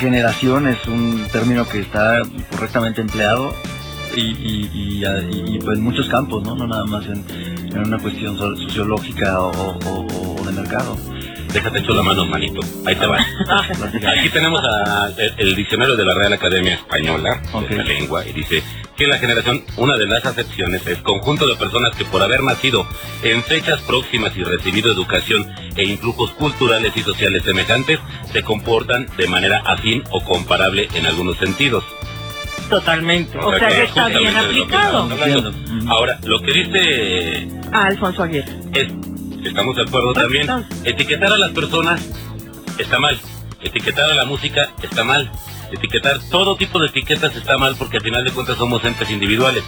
generación 0.00 0.66
es 0.68 0.86
un 0.88 1.26
término 1.32 1.66
que 1.68 1.80
está 1.80 2.20
correctamente 2.50 3.00
empleado 3.00 3.54
y, 4.18 5.58
pues, 5.60 5.76
en 5.78 5.84
muchos 5.84 6.08
campos, 6.08 6.42
¿no? 6.42 6.54
No 6.56 6.66
nada 6.66 6.84
más 6.86 7.04
en, 7.06 7.24
una 7.78 7.98
cuestión 7.98 8.36
so- 8.38 8.56
sociológica 8.56 9.40
o, 9.40 9.50
o- 9.50 10.40
o 10.40 10.44
de 10.46 10.52
mercado. 10.52 10.96
Déjate 11.56 11.78
hecho 11.78 11.92
la 11.94 12.02
mano, 12.02 12.26
manito. 12.26 12.60
Ahí 12.84 12.94
te 12.96 13.06
va. 13.06 13.16
Aquí 13.16 14.28
tenemos 14.30 14.60
a- 14.62 15.08
el, 15.16 15.32
el 15.38 15.54
diccionario 15.56 15.96
de 15.96 16.04
la 16.04 16.12
Real 16.14 16.32
Academia 16.34 16.74
Española 16.74 17.40
de 17.68 17.76
la 17.76 17.82
lengua 17.82 18.26
y 18.26 18.32
dice 18.34 18.62
que 18.94 19.06
la 19.06 19.16
generación, 19.18 19.64
una 19.78 19.96
de 19.96 20.06
las 20.06 20.26
acepciones 20.26 20.86
es 20.86 20.98
conjunto 20.98 21.46
de 21.46 21.56
personas 21.56 21.96
que 21.96 22.04
por 22.04 22.22
haber 22.22 22.42
nacido 22.42 22.86
en 23.22 23.42
fechas 23.42 23.80
próximas 23.82 24.36
y 24.36 24.42
recibido 24.44 24.92
educación 24.92 25.46
e 25.76 25.84
influjos 25.88 26.30
culturales 26.32 26.92
y 26.94 27.00
sociales 27.00 27.42
semejantes, 27.42 27.98
se 28.32 28.42
comportan 28.42 29.06
de 29.16 29.26
manera 29.26 29.62
afín 29.64 30.02
o 30.10 30.22
comparable 30.24 30.88
en 30.94 31.06
algunos 31.06 31.38
sentidos. 31.38 31.84
Totalmente. 32.68 33.38
O 33.38 33.56
sea 33.56 33.68
que 33.68 33.82
es 33.82 33.88
está 33.88 34.08
bien 34.08 34.34
lo 34.34 34.40
que 34.40 34.46
aplicado. 34.46 35.08
Ahora, 35.88 36.18
lo 36.24 36.38
que 36.40 36.52
dice 36.52 37.48
A 37.72 37.86
Alfonso 37.86 38.22
Aguirre. 38.24 38.52
es, 38.74 38.88
estamos 39.48 39.76
de 39.76 39.82
acuerdo 39.82 40.12
también, 40.12 40.48
etiquetar 40.84 41.32
a 41.32 41.38
las 41.38 41.50
personas 41.52 42.00
está 42.78 42.98
mal, 42.98 43.18
etiquetar 43.62 44.10
a 44.10 44.14
la 44.14 44.24
música 44.24 44.68
está 44.82 45.02
mal, 45.04 45.30
etiquetar 45.72 46.18
todo 46.30 46.56
tipo 46.56 46.78
de 46.78 46.86
etiquetas 46.88 47.34
está 47.36 47.58
mal 47.58 47.74
porque 47.78 47.96
al 47.98 48.02
final 48.02 48.24
de 48.24 48.30
cuentas 48.32 48.56
somos 48.56 48.84
entes 48.84 49.10
individuales. 49.10 49.64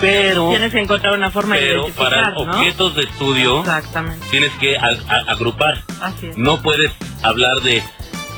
Pero, 0.00 0.50
Tienes 0.50 0.72
que 0.72 0.80
encontrar 0.80 1.14
una 1.14 1.30
forma 1.30 1.56
de 1.56 1.60
pero 1.62 1.88
para 1.88 2.30
¿no? 2.30 2.40
objetos 2.42 2.94
de 2.96 3.02
estudio 3.02 3.64
tienes 4.30 4.52
que 4.60 4.76
a- 4.76 4.84
a- 5.08 5.32
agrupar. 5.32 5.82
Así 6.00 6.26
es. 6.26 6.36
No 6.38 6.60
puedes 6.62 6.92
hablar 7.22 7.56
de 7.62 7.82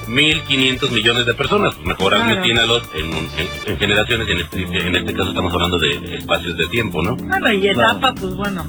1.500 0.06 0.90
millones 0.90 1.24
de 1.26 1.34
personas, 1.34 1.78
mejor 1.78 2.12
Claro. 2.14 2.30
aglutínalos 2.30 2.82
en, 2.94 3.06
un- 3.06 3.28
en- 3.38 3.72
en 3.72 3.78
generaciones 3.78 4.28
en 4.28 4.38
este, 4.40 4.62
en 4.86 4.96
este 4.96 5.14
caso 5.14 5.30
estamos 5.30 5.52
hablando 5.52 5.78
de 5.78 6.16
espacios 6.16 6.56
de 6.58 6.66
tiempo, 6.66 7.02
¿no? 7.02 7.16
Claro, 7.16 7.52
y 7.52 7.68
etapa, 7.68 8.12
pues 8.14 8.34
bueno. 8.34 8.66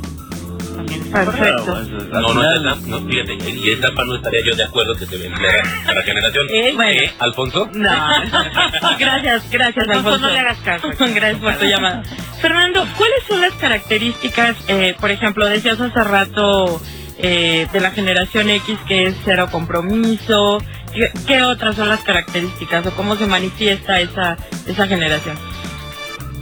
Perfecto. 1.12 1.84
No, 2.12 2.34
no, 2.34 2.44
es 2.44 2.62
etapa, 2.62 2.82
no, 2.86 3.02
fíjate, 3.02 3.34
y 3.50 3.70
etapa 3.72 4.06
no 4.06 4.16
estaría 4.16 4.42
yo 4.46 4.56
de 4.56 4.64
acuerdo 4.64 4.96
que 4.96 5.06
se 5.06 5.26
empleara 5.26 5.64
para 5.86 6.04
generación. 6.04 6.46
Eh, 6.50 6.72
bueno. 6.76 7.02
¿Eh, 7.02 7.14
Alfonso? 7.20 7.70
No. 7.74 7.90
gracias, 9.00 9.50
gracias, 9.52 9.88
Alfonso, 9.88 10.10
Alfonso. 10.10 10.28
no 10.28 10.34
le 10.34 10.40
hagas 10.40 10.58
caso. 10.60 10.90
gracias 11.00 11.42
por 11.42 11.56
tu 11.56 11.66
llamada. 11.66 12.04
Fernando, 12.42 12.88
¿cuáles 12.98 13.24
son 13.28 13.42
las 13.42 13.54
características, 13.54 14.58
eh, 14.68 14.96
por 15.00 15.12
ejemplo, 15.12 15.46
decías 15.48 15.80
hace 15.80 16.04
rato 16.04 16.82
eh, 17.18 17.68
de 17.72 17.80
la 17.80 17.92
generación 17.92 18.50
X 18.50 18.78
que 18.88 19.08
es 19.08 19.16
cero 19.24 19.50
compromiso? 19.52 20.60
¿Qué, 20.94 21.12
qué 21.28 21.42
otras 21.44 21.76
son 21.76 21.90
las 21.90 22.02
características 22.04 22.86
o 22.86 22.92
cómo 22.96 23.16
se 23.16 23.26
manifiesta 23.26 24.00
esa, 24.00 24.38
esa 24.68 24.88
generación? 24.88 25.38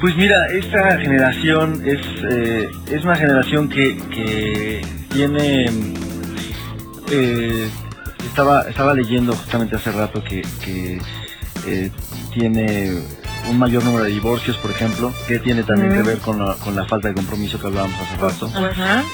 Pues 0.03 0.17
mira, 0.17 0.48
esta 0.48 0.98
generación 1.00 1.81
es, 1.86 2.01
eh, 2.29 2.67
es 2.91 3.05
una 3.05 3.15
generación 3.15 3.69
que, 3.69 3.95
que 4.13 4.81
tiene... 5.10 5.65
eh, 7.10 7.69
estaba, 8.25 8.63
estaba 8.63 8.93
leyendo 8.93 9.31
justamente 9.33 9.77
hace 9.77 9.93
rato 9.93 10.22
que, 10.22 10.41
que 10.65 11.00
eh, 11.67 11.89
tiene 12.33 12.91
un 13.50 13.57
mayor 13.57 13.83
número 13.86 14.03
de 14.03 14.10
divorcios, 14.12 14.57
por 14.57 14.72
ejemplo, 14.72 15.13
que 15.27 15.39
tiene 15.39 15.63
también 15.63 15.91
Mm. 15.93 15.95
que 15.95 16.01
ver 16.10 16.17
con 16.17 16.38
la, 16.45 16.55
con 16.55 16.75
la 16.75 16.83
falta 16.83 17.07
de 17.07 17.13
compromiso 17.13 17.57
que 17.57 17.67
hablábamos 17.67 17.98
hace 18.01 18.17
rato. 18.17 18.51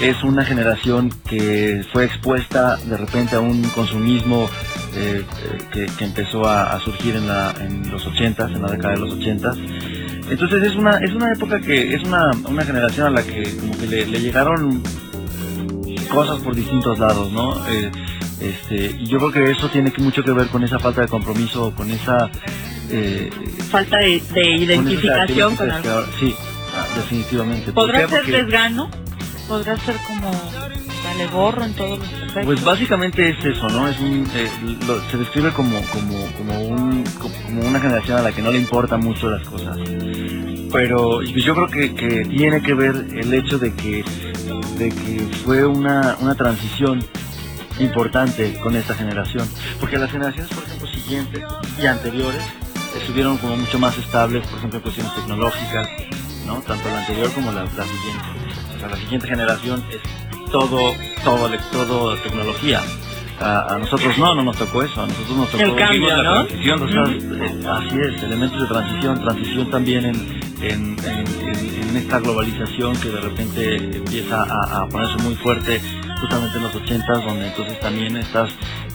Es 0.02 0.24
una 0.24 0.44
generación 0.44 1.12
que 1.30 1.84
fue 1.94 2.06
expuesta 2.06 2.78
de 2.78 2.98
repente 2.98 3.36
a 3.36 3.40
un 3.42 3.62
consumismo 3.76 4.50
eh, 4.96 5.24
eh, 5.24 5.58
que, 5.72 5.86
que 5.86 6.06
empezó 6.06 6.48
a, 6.48 6.72
a 6.74 6.80
surgir 6.80 7.16
en, 7.16 7.28
la, 7.28 7.54
en 7.60 7.92
los 7.92 8.06
80 8.08 8.46
en 8.46 8.62
la 8.64 8.72
década 8.72 8.94
de 8.96 9.00
los 9.02 9.12
80 9.14 9.52
Entonces 10.30 10.64
es 10.64 10.76
una, 10.76 10.98
es 11.00 11.14
una 11.14 11.32
época 11.34 11.60
que 11.60 11.94
es 11.96 12.04
una, 12.04 12.32
una 12.48 12.64
generación 12.64 13.08
a 13.08 13.10
la 13.10 13.24
que 13.24 13.56
como 13.58 13.78
que 13.78 13.88
le, 13.88 14.06
le 14.06 14.20
llegaron 14.22 14.82
cosas 16.12 16.40
por 16.40 16.56
distintos 16.56 16.98
lados, 17.00 17.32
¿no? 17.32 17.68
Eh, 17.70 17.92
este, 18.42 18.96
y 19.00 19.06
yo 19.08 19.18
creo 19.20 19.32
que 19.32 19.52
eso 19.52 19.70
tiene 19.70 19.92
que 19.92 20.02
mucho 20.02 20.24
que 20.24 20.32
ver 20.32 20.48
con 20.48 20.64
esa 20.64 20.80
falta 20.80 21.02
de 21.02 21.08
compromiso, 21.08 21.74
con 21.76 21.90
esa... 21.92 22.30
eh, 22.90 23.30
Falta 23.70 23.98
de, 23.98 24.22
identificación 24.58 25.56
con 25.56 25.68
que 25.68 25.74
algo. 25.74 25.90
ahora- 25.90 26.08
sí, 26.20 26.36
ah, 26.76 26.88
definitivamente. 26.96 27.72
¿Por 27.74 27.86
¿Podrá 27.88 28.08
ser 28.08 28.10
Porque- 28.10 28.32
desgano? 28.32 28.90
¿Podrá 29.48 29.78
ser 29.78 29.96
como 30.08 30.32
gorro 31.32 31.64
en 31.64 31.74
todos 31.74 32.00
los 32.00 32.08
aspectos? 32.08 32.46
Pues 32.46 32.64
básicamente 32.64 33.30
es 33.30 33.46
eso, 33.46 33.68
¿no? 33.70 33.88
Es 33.88 34.00
un, 34.00 34.28
eh, 34.34 34.50
se 35.10 35.18
describe 35.18 35.52
como, 35.52 35.82
como, 35.92 36.26
como, 36.38 36.62
un, 36.62 37.04
como 37.20 37.62
una 37.62 37.80
generación 37.80 38.18
a 38.18 38.22
la 38.22 38.32
que 38.32 38.42
no 38.42 38.52
le 38.52 38.60
importan 38.60 39.02
mucho 39.02 39.30
las 39.30 39.46
cosas. 39.48 39.78
Pero 40.72 41.22
yo 41.22 41.56
creo 41.56 41.68
que, 41.68 41.96
que 41.96 42.26
tiene 42.26 42.62
que 42.62 42.74
ver 42.74 43.08
el 43.14 43.34
hecho 43.34 43.58
de 43.58 43.74
que, 43.74 44.04
de 44.78 44.90
que 44.90 45.28
fue 45.44 45.66
una, 45.66 46.18
una 46.20 46.36
transición 46.36 47.04
importante 47.80 48.60
con 48.62 48.76
esta 48.76 48.94
generación. 48.94 49.48
Porque 49.80 49.98
las 49.98 50.12
generaciones, 50.12 50.52
por 50.54 50.64
ejemplo, 50.64 50.88
siguientes 50.88 51.44
y 51.82 51.86
anteriores 51.86 52.44
estuvieron 52.96 53.38
como 53.38 53.58
mucho 53.58 53.80
más 53.80 53.98
estables, 53.98 54.46
por 54.48 54.58
ejemplo, 54.58 54.78
en 54.78 54.84
cuestiones 54.84 55.16
tecnológicas, 55.16 55.88
¿no? 56.46 56.62
Tanto 56.62 56.90
la 56.90 57.00
anterior 57.00 57.32
como 57.34 57.52
la 57.52 57.66
siguiente. 57.68 58.26
O 58.76 58.80
sea, 58.80 58.90
la 58.90 58.98
siguiente 58.98 59.28
generación 59.28 59.84
es 59.92 60.29
todo, 60.52 60.94
todo, 61.24 61.50
todo 61.72 62.16
tecnología. 62.18 62.82
A, 63.42 63.76
a 63.76 63.78
nosotros 63.78 64.18
no, 64.18 64.36
no 64.36 64.44
nos 64.44 64.58
tocó 64.58 64.84
eso, 64.84 65.02
a 65.02 65.08
nosotros 65.08 65.38
nos 65.38 65.50
tocó 65.50 65.64
El 65.64 65.76
cambio, 65.76 66.10
transición, 66.48 66.84
o 66.84 66.88
sea, 66.90 67.04
eh, 67.46 67.64
así 67.88 68.00
es, 68.02 68.24
elementos 68.24 68.62
de 68.62 68.68
transición, 68.68 69.22
transición 69.22 69.72
también 69.72 70.06
en, 70.06 70.16
en, 70.62 70.98
en- 71.06 71.48
en- 71.48 71.90
en 71.90 71.98
esta 71.98 72.20
globalización 72.20 72.98
que 72.98 73.10
de 73.10 73.22
repente 73.22 73.76
empieza 73.98 74.44
a, 74.44 74.82
a 74.82 74.88
ponerse 74.90 75.18
muy 75.24 75.36
fuerte 75.36 75.82
justamente 76.20 76.58
en 76.58 76.64
los 76.64 76.76
80 76.76 77.14
donde 77.26 77.48
entonces 77.48 77.80
también 77.80 78.18
estás 78.18 78.50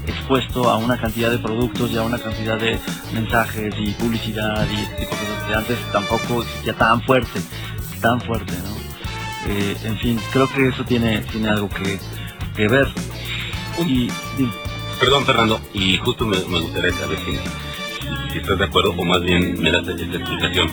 expuesto 0.07 0.69
a 0.69 0.77
una 0.77 0.99
cantidad 0.99 1.31
de 1.31 1.39
productos 1.39 1.91
y 1.91 1.97
a 1.97 2.03
una 2.03 2.19
cantidad 2.19 2.59
de 2.59 2.79
mensajes 3.15 3.75
y 3.79 3.93
publicidad 3.93 4.67
y 4.71 4.75
este 4.83 4.95
tipo 5.07 5.15
de 5.17 5.21
cosas 5.23 5.45
que 5.49 5.55
antes 5.55 5.79
tampoco 5.91 6.43
existía 6.43 6.75
tan 6.75 7.01
fuerte, 7.03 7.41
tan 8.03 8.21
fuerte, 8.21 8.53
¿no? 8.63 8.84
Eh, 9.49 9.77
en 9.85 9.99
fin, 9.99 10.21
creo 10.33 10.49
que 10.51 10.69
eso 10.69 10.85
tiene, 10.85 11.19
tiene 11.31 11.49
algo 11.51 11.69
que, 11.69 11.99
que 12.57 12.69
ver. 12.69 12.89
Y, 13.87 14.05
y- 14.05 14.11
Perdón, 15.01 15.27
Fernando, 15.27 15.61
y 15.75 15.97
justo 15.99 16.25
me, 16.25 16.39
me 16.49 16.61
gustaría 16.61 16.93
saber 16.93 17.19
si, 17.27 18.39
estás 18.39 18.59
de 18.59 18.65
acuerdo 18.65 18.95
o 18.97 19.05
más 19.05 19.21
bien 19.23 19.61
me 19.61 19.71
das 19.73 19.87
esta 19.89 20.17
explicación. 20.17 20.71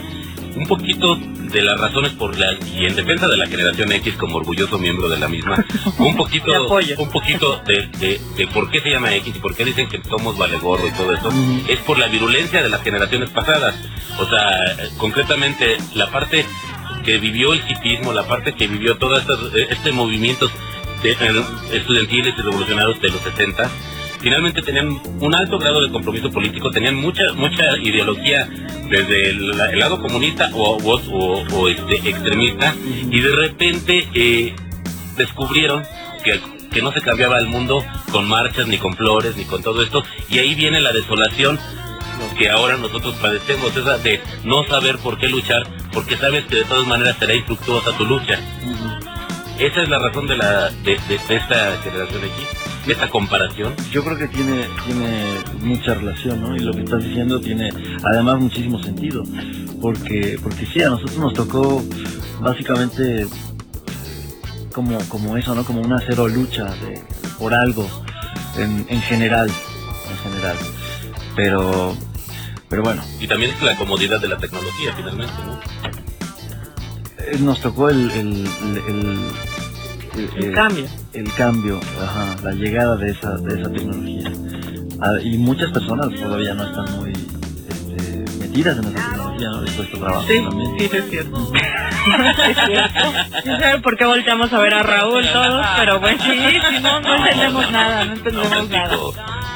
Un 0.55 0.67
poquito 0.67 1.15
de 1.15 1.61
las 1.63 1.79
razones 1.79 2.11
por 2.13 2.37
las 2.37 2.55
y 2.75 2.85
en 2.85 2.95
defensa 2.95 3.27
de 3.27 3.37
la 3.37 3.47
generación 3.47 3.91
X 3.93 4.13
como 4.17 4.37
orgulloso 4.37 4.77
miembro 4.77 5.09
de 5.09 5.17
la 5.17 5.27
misma, 5.27 5.65
un 5.97 6.15
poquito, 6.15 6.51
un 6.97 7.09
poquito 7.09 7.61
de, 7.65 7.87
de, 7.99 8.21
de 8.37 8.47
por 8.47 8.69
qué 8.69 8.79
se 8.81 8.89
llama 8.91 9.13
X 9.15 9.33
y 9.35 9.39
por 9.39 9.55
qué 9.55 9.65
dicen 9.65 9.87
que 9.89 10.01
somos 10.03 10.37
vale 10.37 10.57
gorro 10.59 10.87
y 10.87 10.91
todo 10.91 11.11
Ujú. 11.13 11.61
es 11.67 11.79
por 11.79 11.97
la 11.97 12.07
virulencia 12.07 12.61
de 12.61 12.69
las 12.69 12.83
generaciones 12.83 13.29
pasadas. 13.31 13.75
O 14.19 14.25
sea, 14.29 14.77
concretamente 14.97 15.77
la 15.95 16.11
parte 16.11 16.45
que 17.03 17.17
vivió 17.17 17.53
el 17.53 17.61
hipismo, 17.69 18.13
la 18.13 18.23
parte 18.27 18.53
que 18.53 18.67
vivió 18.67 18.97
todo 18.97 19.17
este, 19.17 19.33
este 19.73 19.91
movimiento 19.91 20.49
de, 21.03 21.11
eh, 21.11 21.43
estudiantiles 21.73 22.33
y 22.37 22.41
revolucionarios 22.41 23.01
de 23.01 23.09
los 23.09 23.21
70, 23.21 23.69
finalmente 24.19 24.61
tenían 24.61 25.01
un 25.19 25.33
alto 25.35 25.57
grado 25.57 25.81
de 25.81 25.91
compromiso 25.91 26.29
político, 26.29 26.69
tenían 26.69 26.95
mucha 26.95 27.23
mucha 27.35 27.75
ideología 27.81 28.47
desde 28.89 29.29
el, 29.31 29.51
el 29.59 29.79
lado 29.79 29.99
comunista 30.01 30.49
o, 30.53 30.77
o, 30.77 30.95
o- 31.11 31.45
o, 31.55 31.67
este, 31.69 31.95
extremista 32.09 32.75
y 33.09 33.19
de 33.19 33.35
repente 33.35 34.07
eh, 34.13 34.53
descubrieron 35.17 35.83
que, 36.23 36.39
que 36.71 36.81
no 36.81 36.91
se 36.91 37.01
cambiaba 37.01 37.39
el 37.39 37.47
mundo 37.47 37.83
con 38.11 38.27
marchas 38.27 38.67
ni 38.67 38.77
con 38.77 38.93
flores 38.95 39.35
ni 39.37 39.45
con 39.45 39.63
todo 39.63 39.81
esto 39.81 40.03
y 40.29 40.37
ahí 40.39 40.53
viene 40.55 40.81
la 40.81 40.91
desolación 40.93 41.59
que 42.37 42.49
ahora 42.49 42.77
nosotros 42.77 43.15
padecemos, 43.21 43.75
esa 43.75 43.97
de 43.99 44.21
no 44.43 44.63
saber 44.65 44.97
por 44.99 45.17
qué 45.17 45.27
luchar, 45.29 45.63
porque 45.93 46.17
sabes 46.17 46.45
que 46.45 46.57
de 46.57 46.63
todas 46.65 46.87
maneras 46.87 47.17
será 47.19 47.33
infructuosa 47.35 47.95
tu 47.97 48.05
lucha. 48.05 48.39
Esa 49.59 49.81
es 49.83 49.89
la 49.89 49.99
razón 49.99 50.27
de 50.27 50.37
la 50.37 50.69
de, 50.69 50.97
de- 51.07 51.19
de 51.27 51.35
esta 51.35 51.77
generación 51.83 52.21
X, 52.23 52.47
de 52.87 52.93
esta 52.93 53.09
comparación. 53.09 53.75
Yo 53.91 54.03
creo 54.03 54.17
que 54.17 54.27
tiene, 54.29 54.65
tiene 54.87 55.35
mucha 55.59 55.93
relación, 55.93 56.41
¿no? 56.41 56.55
Y 56.55 56.59
lo 56.61 56.73
que 56.73 56.81
estás 56.81 57.03
diciendo 57.03 57.39
tiene 57.39 57.69
además 58.11 58.39
muchísimo 58.39 58.81
sentido. 58.81 59.23
Porque, 59.79 60.39
porque 60.41 60.65
sí, 60.65 60.81
a 60.81 60.89
nosotros 60.89 61.17
nos 61.17 61.33
tocó 61.33 61.83
básicamente 62.39 63.27
como, 64.73 64.97
como 65.09 65.37
eso, 65.37 65.53
¿no? 65.53 65.63
Como 65.63 65.81
una 65.81 65.99
cero 66.07 66.27
lucha 66.27 66.65
de, 66.65 67.01
por 67.37 67.53
algo 67.53 67.87
en, 68.57 68.85
en 68.89 69.01
general, 69.01 69.47
en 69.49 70.17
general. 70.31 70.57
Pero, 71.35 71.95
pero 72.71 72.81
bueno, 72.83 73.03
Y 73.19 73.27
también 73.27 73.51
es 73.51 73.61
la 73.61 73.75
comodidad 73.75 74.19
de 74.19 74.29
la 74.29 74.37
tecnología, 74.37 74.93
finalmente, 74.95 75.33
¿no? 75.45 75.59
eh, 77.19 77.37
nos 77.39 77.59
tocó 77.61 77.89
el, 77.89 78.09
el, 78.11 78.47
el, 78.63 78.77
el- 78.87 80.31
El 80.37 80.43
el- 80.45 80.53
cambio. 80.53 80.85
el 81.13 81.33
cambio, 81.33 81.79
ajá, 82.01 82.35
la 82.43 82.51
llegada 82.53 82.95
de 82.97 83.11
esa, 83.11 83.35
de 83.37 83.59
esa 83.61 83.71
tecnología. 83.71 84.31
Ah, 85.01 85.13
y 85.21 85.37
muchas 85.37 85.71
personas 85.71 86.07
todavía 86.19 86.53
no 86.53 86.63
están 86.63 86.95
muy 86.99 87.13
metidas 88.51 88.77
en 88.77 88.83
esa 88.85 88.93
tecnología, 89.09 89.47
¿no? 89.49 89.61
De 89.61 89.71
trabajo 89.85 90.23
Sí, 90.27 90.39
también. 90.43 90.79
sí, 90.79 90.87
sí, 90.91 90.97
es 90.97 91.09
cierto. 91.09 91.51
No 93.45 93.59
sé 93.59 93.77
por 93.83 93.95
qué 93.97 94.05
volteamos 94.05 94.51
a 94.53 94.59
ver 94.59 94.73
a 94.73 94.81
Raúl 94.83 95.23
todos, 95.31 95.65
pero 95.77 95.99
bueno. 95.99 96.23
Sí, 96.23 96.31
sí, 96.31 96.79
no, 96.81 96.99
no 96.99 97.15
entendemos 97.25 97.71
nada, 97.71 98.05
no 98.05 98.13
entendemos 98.13 98.69
nada. 98.69 98.97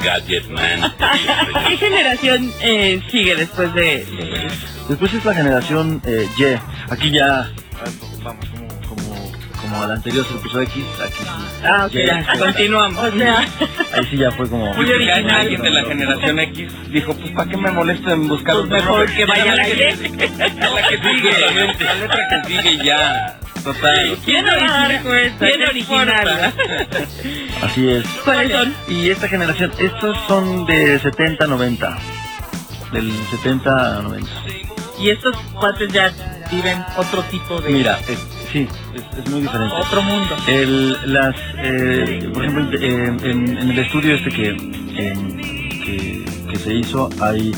gadget 0.04 0.48
man. 0.50 0.94
¿Qué 1.68 1.76
generación 1.76 2.52
eh, 2.60 3.02
sigue 3.10 3.34
después 3.36 3.74
de, 3.74 4.04
de- 4.04 4.48
Después 4.88 5.12
es 5.14 5.24
la 5.24 5.34
generación 5.34 6.00
eh, 6.06 6.28
Y. 6.38 6.44
Aquí 6.92 7.10
ya, 7.10 7.50
vamos, 8.22 8.46
como, 9.76 9.84
al 9.84 9.90
anterior 9.92 10.26
puso 10.38 10.60
X, 10.62 10.84
aquí 11.04 11.22
sí. 11.22 11.64
Ah, 11.64 11.86
ok, 11.86 11.92
ya, 11.92 12.26
continuamos. 12.38 13.04
O 13.12 13.16
sea, 13.18 13.38
Ahí 13.92 14.04
sí 14.10 14.16
ya 14.16 14.30
fue 14.32 14.48
como... 14.48 14.74
Pues 14.74 14.88
que 14.88 15.10
alguien 15.12 15.62
de 15.62 15.70
la 15.70 15.84
generación 15.84 16.38
X 16.40 16.72
dijo, 16.90 17.14
pues 17.14 17.30
¿para 17.32 17.50
qué 17.50 17.56
me 17.56 17.70
molesto 17.70 18.10
en 18.10 18.28
buscar 18.28 18.54
Pues 18.54 18.64
otro 18.66 18.76
mejor 18.76 18.98
nombre? 18.98 19.14
que 19.16 19.24
vaya 19.26 19.44
la 19.54 19.56
la 19.56 19.64
que, 19.64 19.74
la 20.38 20.88
que 20.88 20.96
sigue, 20.98 21.40
la 21.40 21.50
letra 21.52 22.42
que 22.44 22.48
sigue 22.48 22.84
ya, 22.84 23.38
total. 23.64 24.18
¿Quién 24.24 24.44
no 24.44 24.52
va 24.52 24.84
a 24.84 24.88
dar 24.88 25.02
cuenta? 25.02 25.44
Bien 25.46 25.58
¿Qué 25.60 25.70
original. 25.70 26.54
Así 27.62 27.88
es. 27.90 28.06
¿Cuáles 28.24 28.52
son? 28.52 28.74
Y 28.88 29.10
esta 29.10 29.28
generación, 29.28 29.72
estos 29.78 30.16
son 30.28 30.66
de 30.66 30.98
70 30.98 31.44
a 31.44 31.46
90. 31.48 31.98
Del 32.92 33.12
70 33.30 33.98
a 33.98 34.02
90. 34.02 34.30
y 35.00 35.10
estos 35.10 35.36
cuates 35.54 35.92
ya 35.92 36.12
viven 36.50 36.84
otro 36.96 37.22
tipo 37.24 37.60
de... 37.60 37.70
Mira, 37.70 37.98
es- 38.08 38.35
sí, 38.56 38.68
es, 38.94 39.18
es 39.18 39.30
muy 39.30 39.42
diferente. 39.42 39.74
Otro 39.74 40.02
mundo. 40.02 40.34
El, 40.46 41.12
las, 41.12 41.36
eh, 41.58 42.30
por 42.32 42.44
ejemplo, 42.44 42.78
eh, 42.78 43.16
en, 43.22 43.58
en 43.58 43.70
el 43.70 43.78
estudio 43.78 44.14
este 44.14 44.30
que, 44.30 44.56
que, 44.96 46.24
que 46.50 46.58
se 46.58 46.74
hizo, 46.74 47.10
hay, 47.20 47.52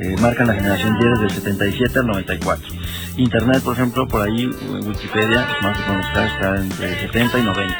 eh, 0.00 0.16
marcan 0.20 0.48
la 0.48 0.54
generación 0.54 0.96
Y 1.00 1.04
desde 1.04 1.24
el 1.24 1.30
77 1.30 1.98
al 2.00 2.06
94. 2.06 2.68
Internet, 3.16 3.62
por 3.62 3.74
ejemplo, 3.74 4.08
por 4.08 4.22
ahí, 4.22 4.46
Wikipedia, 4.46 5.46
más 5.62 5.76
que 5.76 6.26
está 6.26 6.56
entre 6.56 7.00
70 7.00 7.38
y 7.38 7.42
90. 7.42 7.78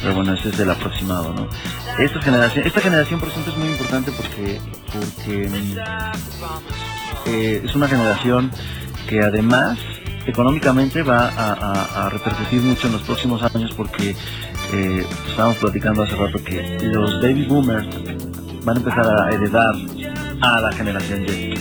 Pero 0.00 0.14
bueno, 0.14 0.34
ese 0.34 0.50
es 0.50 0.60
el 0.60 0.70
aproximado, 0.70 1.34
¿no? 1.34 1.48
Esta 1.98 2.22
generación, 2.22 2.64
esta 2.64 2.80
generación, 2.80 3.18
por 3.18 3.28
ejemplo, 3.28 3.52
es 3.52 3.58
muy 3.58 3.68
importante 3.68 4.12
porque, 4.12 4.60
porque 4.92 5.48
mm, 5.48 5.78
eh, 7.26 7.62
es 7.64 7.74
una 7.74 7.88
generación 7.88 8.52
que 9.08 9.20
además 9.20 9.78
económicamente 10.28 11.02
va 11.02 11.28
a, 11.28 11.52
a- 11.54 12.06
a 12.06 12.10
repercutir 12.10 12.60
mucho 12.60 12.86
en 12.86 12.92
los 12.92 13.02
próximos 13.02 13.42
años 13.42 13.72
porque 13.76 14.14
eh, 14.72 15.06
estábamos 15.28 15.56
platicando 15.56 16.02
hace 16.02 16.14
rato 16.14 16.42
que 16.44 16.78
los 16.82 17.20
baby 17.22 17.44
boomers 17.46 17.86
van 18.64 18.76
a 18.76 18.80
empezar 18.80 19.06
a 19.06 19.30
heredar 19.30 19.74
a 20.40 20.60
la 20.60 20.72
generación 20.72 21.24
Y. 21.26 21.54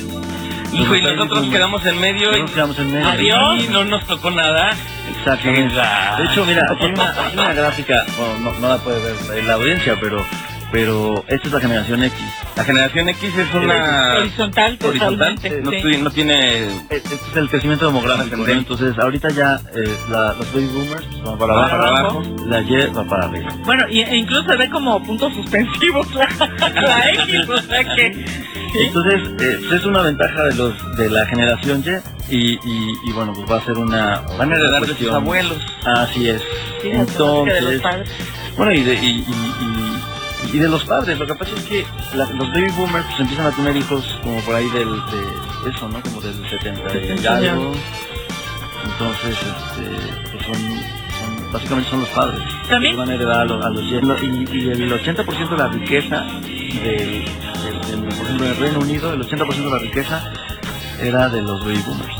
Hijo, 0.73 0.95
y 0.95 1.01
nosotros 1.01 1.29
boomers. 1.29 1.49
quedamos 1.49 1.85
en 1.85 1.99
medio 2.01 2.23
y 2.27 2.31
Nosotros 2.41 2.51
quedamos 2.51 2.79
en 2.79 2.91
medio. 2.93 3.07
Adiós. 3.07 3.63
Y 3.63 3.67
no 3.71 3.85
nos 3.85 4.05
tocó 4.05 4.29
nada. 4.31 4.71
Exactamente. 5.17 5.73
Exacto. 5.73 6.21
De 6.23 6.29
hecho, 6.29 6.45
mira, 6.45 6.61
aquí 6.69 6.83
hay 6.85 6.91
una, 6.91 7.11
hay 7.25 7.33
una 7.33 7.53
gráfica, 7.53 8.05
bueno, 8.17 8.51
no, 8.51 8.59
no 8.59 8.67
la 8.67 8.77
puede 8.77 8.99
ver 9.01 9.43
la 9.45 9.53
audiencia, 9.53 9.97
pero, 9.99 10.23
pero 10.71 11.23
esta 11.27 11.47
es 11.47 11.53
la 11.53 11.59
generación 11.61 12.03
X. 12.03 12.19
La 12.55 12.63
generación 12.63 13.09
X 13.09 13.37
es 13.37 13.53
una 13.53 14.15
Horizontal, 14.17 14.77
horizontal, 14.83 15.35
totalmente. 15.39 15.61
no, 15.61 15.71
sí. 15.71 15.97
no 16.01 16.09
tiene... 16.11 16.65
Este 16.89 17.15
es 17.15 17.35
el 17.35 17.49
crecimiento 17.49 17.85
demográfico, 17.87 18.35
¿no? 18.37 18.47
Entonces, 18.47 18.97
ahorita 18.99 19.29
ya 19.29 19.61
eh, 19.75 19.95
la- 20.09 20.33
los 20.33 20.51
baby 20.53 20.65
boomers 20.67 21.23
van 21.23 21.37
para 21.37 21.53
abajo, 21.53 21.69
Para 21.77 21.87
abajo. 21.99 22.23
la 22.47 22.61
Y 22.61 22.87
va 22.87 23.03
para 23.05 23.25
arriba. 23.25 23.55
Bueno, 23.63 23.83
y, 23.89 24.01
e 24.01 24.15
incluso 24.17 24.43
se 24.49 24.57
ve 24.57 24.69
como 24.69 25.01
puntos 25.03 25.33
suspensivos 25.33 26.07
la, 26.15 26.69
la 26.81 27.09
X, 27.11 27.49
o 27.49 27.57
sea 27.61 27.83
que... 27.95 28.25
Entonces, 28.79 29.21
eh, 29.39 29.59
pues, 29.59 29.71
es 29.79 29.85
una 29.85 30.01
ventaja 30.01 30.43
de 30.43 30.55
los 30.55 30.97
de 30.97 31.09
la 31.09 31.25
generación 31.27 31.83
Y 32.29 32.35
y, 32.35 32.53
y, 32.65 32.93
y, 33.05 33.11
bueno, 33.13 33.31
pues 33.33 33.49
va 33.49 33.57
a 33.57 33.65
ser 33.65 33.77
una... 33.77 34.21
Van 34.37 34.51
a 34.51 34.55
heredar 34.55 34.85
de 34.85 34.93
sus 34.95 35.09
abuelos. 35.11 35.57
Así 35.85 36.27
es. 36.29 36.41
Sí, 36.81 36.89
de 36.89 36.97
los 36.97 37.09
Entonces, 37.09 37.81
padres. 37.81 38.09
bueno, 38.57 38.73
y 38.73 38.83
de, 38.83 38.93
y, 38.95 39.25
y, 40.53 40.59
de 40.59 40.69
los 40.69 40.83
padres, 40.85 41.17
lo 41.19 41.25
que 41.27 41.35
pasa 41.35 41.51
es 41.55 41.63
que 41.63 41.85
la- 42.15 42.29
los 42.31 42.47
baby 42.51 42.69
boomers 42.77 43.05
pues, 43.07 43.19
empiezan 43.19 43.45
a 43.47 43.51
tener 43.51 43.75
hijos 43.75 44.19
como 44.23 44.39
por 44.41 44.55
ahí 44.55 44.69
del, 44.69 44.89
de 44.89 45.69
eso, 45.71 45.87
¿no? 45.89 46.01
Como 46.01 46.21
del 46.21 46.35
70 46.49 46.89
y 46.89 46.93
70 47.01 47.35
algo. 47.51 47.73
Entonces, 48.83 49.37
este, 49.37 50.31
pues 50.31 50.45
son, 50.45 50.55
son- 50.55 51.51
básicamente 51.51 51.89
son 51.89 51.99
los 52.01 52.09
padres. 52.09 52.41
También- 52.69 52.93
que 52.93 52.99
van 52.99 53.09
a 53.09 53.13
heredar 53.15 53.39
a 53.41 53.45
los, 53.45 53.65
a 53.65 53.69
los 53.69 53.83
y, 53.83 54.45
y 54.51 54.69
el 54.69 54.91
80% 54.91 55.49
de 55.49 55.57
la 55.57 55.67
riqueza 55.67 56.21
del, 56.23 57.25
del- 57.25 57.81
del- 58.05 58.15
por 58.15 58.25
ejemplo, 58.25 58.45
en 58.45 58.51
el 58.51 58.57
Reino 58.57 58.79
Unido, 58.79 59.13
el 59.13 59.21
80% 59.21 59.63
de 59.65 59.71
la 59.71 59.79
riqueza 59.79 60.31
era 61.01 61.29
de 61.29 61.41
los 61.41 61.59
baby 61.63 61.81
boomers. 61.85 62.15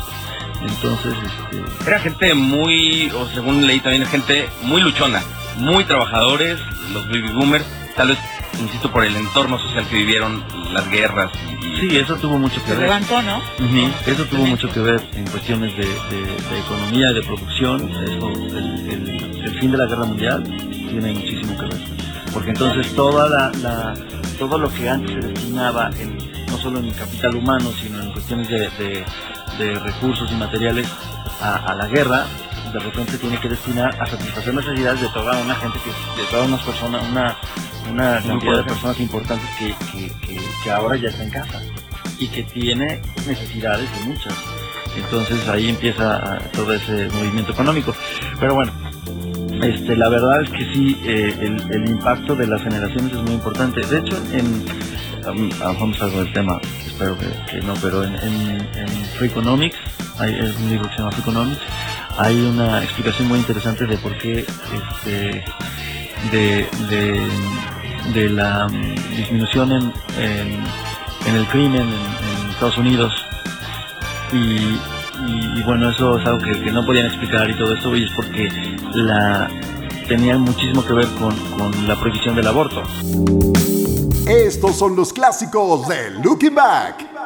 Entonces, 0.60 1.14
este, 1.14 1.88
Era 1.90 2.00
gente 2.00 2.34
muy, 2.34 3.10
o 3.10 3.26
según 3.28 3.66
leí 3.66 3.80
también, 3.80 4.04
gente 4.06 4.48
muy 4.62 4.80
luchona, 4.82 5.22
muy 5.56 5.84
trabajadores, 5.84 6.58
los 6.92 7.06
baby 7.08 7.30
boomers, 7.32 7.64
tal 7.98 8.08
vez, 8.08 8.18
insisto, 8.58 8.90
por 8.90 9.04
el 9.04 9.14
entorno 9.14 9.58
social 9.58 9.86
que 9.88 9.96
vivieron, 9.96 10.42
las 10.72 10.88
guerras 10.88 11.30
y... 11.50 11.80
sí, 11.80 11.96
eso 11.98 12.16
tuvo 12.16 12.38
mucho 12.38 12.60
que 12.62 12.68
Se 12.68 12.74
ver. 12.76 12.82
levantó, 12.84 13.20
¿no? 13.22 13.40
Eso 14.06 14.24
tuvo 14.24 14.46
mucho 14.46 14.70
que 14.72 14.80
ver 14.80 15.00
en 15.14 15.26
cuestiones 15.26 15.76
de, 15.76 15.84
de- 15.84 16.26
de 16.50 16.58
economía 16.60 17.10
y 17.10 17.14
de 17.14 17.22
producción. 17.22 17.90
Eso, 17.90 18.28
el, 18.30 18.88
el- 18.88 19.40
el 19.44 19.60
fin 19.60 19.70
de 19.72 19.78
la 19.78 19.86
guerra 19.86 20.04
mundial 20.06 20.42
tiene 20.44 21.12
muchísimo 21.12 21.56
que 21.58 21.66
ver. 21.66 21.80
Porque 22.32 22.50
entonces 22.50 22.94
toda 22.94 23.28
la, 23.28 23.50
la- 23.60 23.94
todo 24.38 24.58
lo 24.58 24.72
que 24.72 24.88
antes 24.88 25.10
se 25.12 25.20
destinaba 25.32 25.90
en, 25.98 26.16
no 26.46 26.56
solo 26.58 26.78
en 26.80 26.90
capital 26.92 27.34
humano, 27.36 27.70
sino 27.82 28.00
en 28.02 28.12
cuestiones 28.12 28.48
de, 28.48 28.60
de- 28.78 29.04
de 29.58 29.78
recursos 29.80 30.30
y 30.30 30.34
materiales 30.36 30.86
a, 31.40 31.56
a 31.56 31.74
la 31.74 31.86
guerra, 31.88 32.26
de 32.72 32.78
repente 32.78 33.18
tiene 33.18 33.38
que 33.40 33.48
destinar 33.48 33.94
a 34.00 34.06
satisfacer 34.06 34.54
necesidades 34.54 35.00
de 35.00 35.08
toda 35.08 35.38
una 35.40 35.54
gente 35.56 35.78
que, 35.84 36.20
de 36.22 36.28
todas 36.30 36.48
unas 36.48 36.62
personas, 36.62 37.02
una, 37.08 37.36
una 37.90 38.20
cantidad 38.22 38.56
de 38.58 38.64
personas 38.64 39.00
importantes 39.00 39.48
que, 39.58 39.74
que- 39.92 40.12
que- 40.26 40.40
que 40.64 40.70
ahora 40.70 40.96
ya 40.96 41.08
está 41.08 41.22
en 41.24 41.30
casa 41.30 41.60
y 42.18 42.28
que 42.28 42.42
tiene 42.44 43.00
necesidades 43.26 43.88
de 44.00 44.06
muchas. 44.06 44.34
Entonces 44.96 45.48
ahí 45.48 45.68
empieza 45.68 46.16
ah, 46.16 46.38
todo 46.52 46.72
ese 46.72 47.08
movimiento 47.14 47.52
económico. 47.52 47.94
Pero 48.40 48.54
bueno, 48.54 48.72
este, 49.62 49.96
la 49.96 50.08
verdad 50.08 50.42
es 50.42 50.50
que 50.50 50.72
sí, 50.74 50.98
eh, 51.04 51.34
el, 51.40 51.72
el 51.72 51.88
impacto 51.90 52.34
de 52.34 52.46
las 52.46 52.62
generaciones 52.62 53.12
es 53.12 53.22
muy 53.22 53.34
importante. 53.34 53.80
De 53.86 53.98
hecho, 53.98 54.16
en, 54.32 54.64
vamos 55.60 56.00
a 56.00 56.04
algo 56.04 56.18
del 56.24 56.32
tema, 56.32 56.60
espero 56.86 57.16
que, 57.18 57.26
que 57.50 57.60
no, 57.62 57.74
pero 57.82 58.02
en, 58.04 58.14
en, 58.16 58.68
en 58.74 58.88
Free 59.18 59.28
Economics, 59.28 59.76
hay, 60.18 60.34
es 60.34 60.56
un 60.56 60.70
libro 60.70 60.88
que 60.88 60.94
se 60.94 60.98
llama 60.98 61.10
Free 61.12 61.22
Economics, 61.22 61.60
hay 62.18 62.44
una 62.44 62.82
explicación 62.82 63.28
muy 63.28 63.38
interesante 63.38 63.86
de 63.86 63.96
por 63.98 64.16
qué 64.18 64.40
este, 64.40 65.44
de, 66.32 66.66
de, 68.12 68.28
la 68.28 68.66
mm, 68.66 69.16
disminución 69.16 69.72
en, 69.72 69.92
en, 71.26 71.34
el 71.36 71.46
crimen 71.46 71.82
en, 71.82 72.50
Estados 72.50 72.78
Unidos 72.78 73.14
y, 74.32 75.62
bueno, 75.64 75.90
eso 75.90 76.18
es 76.18 76.26
algo 76.26 76.38
que, 76.40 76.72
no 76.72 76.84
podían 76.84 77.06
explicar 77.06 77.48
y 77.48 77.56
todo 77.56 77.72
esto, 77.72 77.94
y 77.96 78.04
es 78.04 78.10
porque 78.12 78.48
la 78.94 79.48
tenía 80.08 80.36
muchísimo 80.38 80.84
que 80.84 80.92
ver 80.92 81.06
con, 81.20 81.36
con 81.56 81.86
la 81.86 81.94
prohibición 81.94 82.34
del 82.34 82.48
aborto. 82.48 82.82
Estos 84.26 84.76
son 84.76 84.96
los 84.96 85.12
clásicos 85.12 85.86
de 85.86 86.10
Looking 86.22 86.54
Back. 86.54 87.17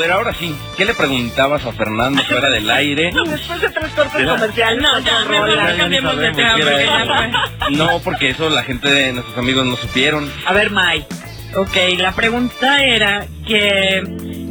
Ver, 0.00 0.12
ahora 0.12 0.34
sí, 0.34 0.54
¿qué 0.76 0.84
le 0.84 0.94
preguntabas 0.94 1.64
a 1.64 1.72
Fernando 1.72 2.22
fuera 2.24 2.48
del 2.50 2.68
aire? 2.70 3.12
Después 3.26 3.60
de 3.60 3.68
tres 3.70 3.90
cortes 3.92 4.26
comerciales. 4.28 4.82
No, 4.82 4.98
ya, 5.00 5.24
mejor 5.26 5.76
cambiemos 5.76 6.16
de 6.16 6.32
tema 6.32 6.52
porque 6.56 6.86
ya 6.86 7.04
fue. 7.06 7.76
No, 7.76 8.00
porque 8.00 8.30
eso 8.30 8.48
la 8.50 8.62
gente 8.62 8.88
de 8.90 9.12
nuestros 9.12 9.36
amigos 9.38 9.64
no 9.66 9.76
supieron. 9.76 10.30
A 10.46 10.52
ver, 10.52 10.70
May. 10.70 11.06
Ok, 11.56 11.76
la 11.98 12.12
pregunta 12.12 12.84
era 12.84 13.26
que 13.44 14.04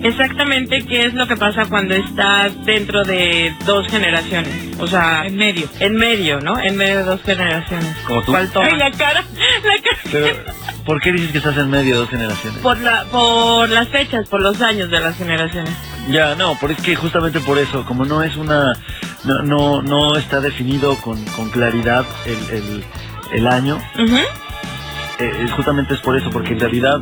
exactamente 0.04 0.86
qué 0.86 1.06
es 1.06 1.14
lo 1.14 1.28
que 1.28 1.38
pasa 1.38 1.64
cuando 1.70 1.96
estás 1.96 2.66
dentro 2.66 3.04
de 3.04 3.54
dos 3.66 3.88
generaciones. 3.88 4.54
O 4.80 4.88
sea, 4.88 5.24
En 5.26 5.38
medio. 5.38 5.70
en 5.80 5.96
medio, 5.96 6.42
¿no? 6.42 6.60
En 6.60 6.76
medio 6.76 6.98
de 6.98 7.04
dos 7.04 7.22
generaciones. 7.24 7.96
Como 8.06 8.22
tú. 8.24 8.32
¿Cuál 8.34 8.52
toma? 8.52 8.68
Ay, 8.70 8.78
la 8.78 8.92
cara. 8.92 9.24
La 9.64 9.82
cara. 9.82 9.98
Pero, 10.12 10.38
¿por 10.90 11.00
qué 11.02 11.12
dices 11.12 11.32
que 11.32 11.38
estás 11.38 11.56
en 11.56 11.70
medio 11.70 11.94
de 11.94 12.00
dos 12.00 12.10
generaciones? 12.10 12.60
Por, 12.62 12.80
la, 12.80 13.06
por 13.12 13.70
las 13.70 13.90
fechas, 13.90 14.28
por 14.28 14.42
los 14.42 14.60
años 14.60 14.90
de 14.90 15.00
las 15.00 15.16
generaciones. 15.16 15.72
Ya, 16.10 16.34
no, 16.34 16.58
pero 16.60 16.74
es 16.74 16.82
que 16.82 16.96
justamente 16.96 17.40
por 17.42 17.60
eso, 17.60 17.86
como 17.86 18.06
no 18.06 18.24
es 18.24 18.36
una, 18.36 18.74
no, 19.24 19.44
no, 19.44 19.84
no 19.84 20.18
está 20.18 20.42
definido 20.42 20.96
con, 20.96 21.24
con 21.26 21.52
claridad 21.52 22.08
el, 22.26 22.58
el, 22.58 22.84
el 23.34 23.48
año, 23.48 23.80
eh, 25.20 25.48
justamente 25.56 25.94
es 25.94 26.00
por 26.00 26.18
eso, 26.18 26.32
porque 26.32 26.54
en 26.54 26.60
realidad 26.60 27.00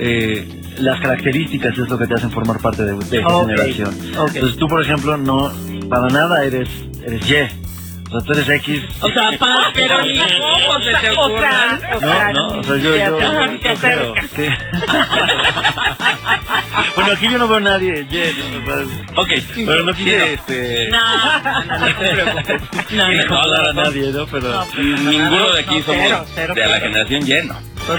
eh, 0.00 0.60
las 0.78 0.98
características 0.98 1.78
es 1.78 1.88
lo 1.88 1.96
que 1.96 2.08
te 2.08 2.14
hacen 2.14 2.32
formar 2.32 2.58
parte 2.58 2.82
de, 2.82 2.94
de 2.96 3.18
esa 3.18 3.40
generación. 3.40 3.96
Entonces 4.34 4.56
tú, 4.56 4.66
por 4.66 4.82
ejemplo, 4.82 5.16
no, 5.16 5.52
para 5.88 6.08
nada 6.08 6.42
eres, 6.42 6.68
eres 7.06 7.30
Y. 7.30 7.67
O 8.08 8.10
sea, 8.10 8.20
tú 8.26 8.32
eres 8.32 8.48
X. 8.48 8.82
O 9.02 9.08
sea, 9.10 9.30
pero 9.74 10.00
ni 10.02 10.18
cómo 10.18 10.80
se 10.82 10.94
te 10.94 11.10
ocurra. 11.10 11.78
o 11.94 12.00
sea, 12.00 12.32
No, 12.32 12.54
no, 12.54 12.60
o 12.60 12.64
sea, 12.64 12.76
yo, 12.76 12.96
yo, 12.96 13.20
yo 13.20 13.28
bueno, 16.96 17.12
aquí 17.12 17.28
yo 17.30 17.38
no 17.38 17.46
veo 17.48 17.56
a 17.58 17.60
nadie, 17.60 18.06
Y, 18.10 18.14
¿no? 18.14 18.20
O 18.58 18.64
sea, 18.64 18.76
Ok, 19.22 19.28
pero 19.56 19.82
no 19.84 19.92
quise, 19.94 20.32
este, 20.34 20.88
No, 20.90 20.98
no, 20.98 21.04
a 23.68 23.72
nadie, 23.74 24.10
¿no? 24.12 24.26
Pero, 24.26 24.48
No, 24.52 24.66
Ninguno 24.76 25.52
de 25.52 25.60
aquí 25.60 25.78
No, 25.78 25.84
somos 25.84 26.02
cero, 26.06 26.24
cero, 26.34 26.54
de 26.54 26.60
la 26.60 26.66
cero. 26.74 26.80
generación 26.86 27.24
lleno. 27.26 27.56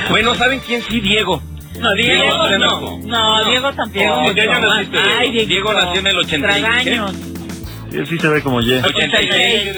Bueno, 0.10 0.36
¿saben 0.36 0.60
quién 0.65 0.84
sí? 0.89 1.00
Diego. 1.00 1.41
No, 1.80 1.93
Diego, 1.93 2.24
Diego, 2.24 2.50
no. 2.60 3.00
No, 3.06 3.43
Diego 3.45 3.72
tampoco. 3.74 4.34
Dieguito. 4.34 5.45
Diego 5.48 5.74
nació 5.74 6.00
en 6.00 6.08
el 6.08 6.17
86. 6.17 7.38
Él 7.93 8.08
sí 8.08 8.17
se 8.19 8.28
ve 8.28 8.41
como 8.41 8.62
Y. 8.62 8.71
86. 8.73 9.69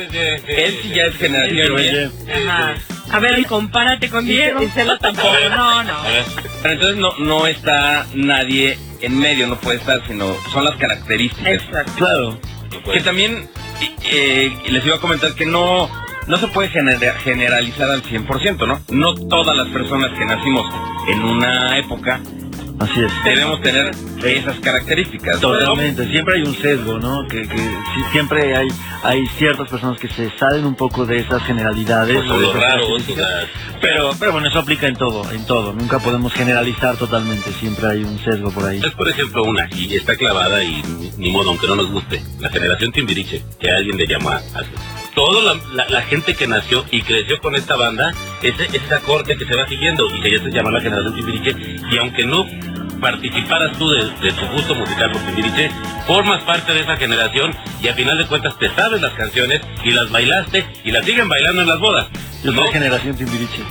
Él 0.48 0.80
sí 0.82 0.90
ya 0.90 1.04
es 1.06 1.16
generación 1.18 1.78
Sí, 1.78 1.84
Y. 2.28 2.32
Ajá. 2.48 2.74
A 3.12 3.20
ver, 3.20 3.46
compárate 3.46 4.10
con 4.10 4.26
Diego. 4.26 4.62
Celo 4.74 4.98
tampoco. 4.98 5.28
No, 5.50 5.84
no. 5.84 5.94
Pero 6.62 6.74
entonces 6.74 6.98
no, 6.98 7.14
no 7.20 7.46
está 7.48 8.06
nadie 8.14 8.78
en 9.02 9.20
medio, 9.20 9.48
no 9.48 9.58
puede 9.60 9.78
estar, 9.80 10.02
sino 10.08 10.36
son 10.54 10.64
las 10.66 10.76
características. 10.78 11.54
Exacto. 11.54 11.92
Claro. 11.98 12.40
Que 12.94 13.02
también 13.02 13.50
eh, 14.12 14.52
les 14.70 14.86
iba 14.86 14.96
a 14.96 15.00
comentar 15.00 15.34
que 15.36 15.46
no, 15.46 15.90
no 16.28 16.38
se 16.38 16.48
puede 16.48 16.70
genera- 16.70 17.16
generalizar 17.20 17.90
al 17.90 18.02
100%, 18.04 18.66
¿no? 18.68 18.82
No 18.90 19.14
todas 19.28 19.56
las 19.58 19.68
personas 19.70 20.18
que 20.18 20.26
nacimos 20.26 20.66
en 21.12 21.22
una 21.24 21.78
época 21.80 22.22
Así 22.82 23.00
es. 23.00 23.12
debemos 23.24 23.62
tener 23.62 23.92
esas 24.24 24.60
características. 24.60 25.36
¿no? 25.42 25.50
Totalmente, 25.50 26.08
siempre 26.10 26.36
hay 26.36 26.42
un 26.44 26.56
sesgo, 26.56 26.98
¿no? 27.00 27.28
Que, 27.28 27.44
que 27.48 27.58
sí, 27.58 28.02
siempre 28.12 28.56
hay, 28.58 28.68
hay 29.04 29.26
ciertas 29.38 29.70
personas 29.70 30.00
que 30.00 30.08
se 30.08 30.30
salen 30.38 30.66
un 30.66 30.76
poco 30.76 31.06
de 31.06 31.20
esas 31.20 31.44
generalidades. 31.44 32.18
Pues 32.18 32.30
o 32.32 32.40
de 32.40 32.48
esas 32.48 32.56
raros, 32.62 32.86
o 32.86 32.96
características. 32.96 33.28
sea, 33.28 33.78
Pero, 33.82 34.12
pero 34.20 34.32
bueno, 34.32 34.48
eso 34.48 34.60
aplica 34.60 34.88
en 34.88 34.96
todo, 34.96 35.30
en 35.32 35.46
todo. 35.46 35.74
Nunca 35.74 36.00
podemos 36.00 36.34
generalizar 36.34 36.98
totalmente, 36.98 37.52
siempre 37.54 37.88
hay 37.88 38.04
un 38.04 38.18
sesgo 38.20 38.50
por 38.52 38.66
ahí. 38.66 38.80
Es 38.84 38.92
por 38.92 39.08
ejemplo 39.08 39.44
una, 39.44 39.70
y 39.76 39.96
está 39.96 40.16
clavada 40.16 40.64
y 40.64 40.82
ni, 41.18 41.30
modo, 41.32 41.50
aunque 41.52 41.68
no 41.68 41.76
nos 41.76 41.92
guste, 41.92 42.22
la 42.40 42.50
generación 42.50 42.92
Timbiriche, 42.92 43.44
que 43.60 43.70
alguien 43.70 43.98
le 43.98 44.08
llama 44.08 44.38
así. 44.56 44.70
Toda 45.14 45.42
la, 45.44 45.62
la- 45.74 45.90
la 45.90 46.02
gente 46.04 46.36
que 46.36 46.48
nació 46.48 46.86
y 46.90 47.02
creció 47.02 47.38
con 47.42 47.54
esta 47.56 47.76
banda, 47.76 48.14
ese, 48.42 48.64
ese 48.76 48.94
acorde 48.96 49.36
que 49.36 49.46
se 49.46 49.56
va 49.56 49.68
siguiendo 49.68 50.08
y 50.16 50.22
que 50.22 50.32
ya 50.38 50.42
se 50.42 50.50
llama 50.52 50.72
la 50.72 50.80
generación 50.80 51.14
Timbiriche, 51.16 51.54
y 51.92 51.98
aunque 51.98 52.26
no 52.26 52.46
participaras 53.02 53.78
tú 53.78 53.90
de, 53.90 54.10
de 54.22 54.32
tu 54.32 54.46
gusto 54.48 54.76
musical 54.76 55.12
por 55.12 55.22
Timbiriche, 55.24 55.70
formas 56.08 56.44
parte 56.44 56.74
de 56.74 56.82
esa 56.82 56.96
generación 56.96 57.54
y 57.82 57.88
a 57.88 57.94
final 57.96 58.18
de 58.18 58.28
cuentas 58.28 58.58
te 58.58 58.70
sabes 58.70 59.02
las 59.02 59.14
canciones 59.14 59.60
y 59.84 59.92
las 59.92 60.10
bailaste 60.10 60.66
y 60.86 60.92
las 60.92 61.04
siguen 61.06 61.28
bailando 61.28 61.64
en 61.64 61.68
las 61.68 61.80
bodas. 61.80 62.08
Yo 62.44 62.52
¿no? 62.52 62.62
soy 62.62 62.72
generación 62.72 63.16
Timbiriche. 63.16 63.64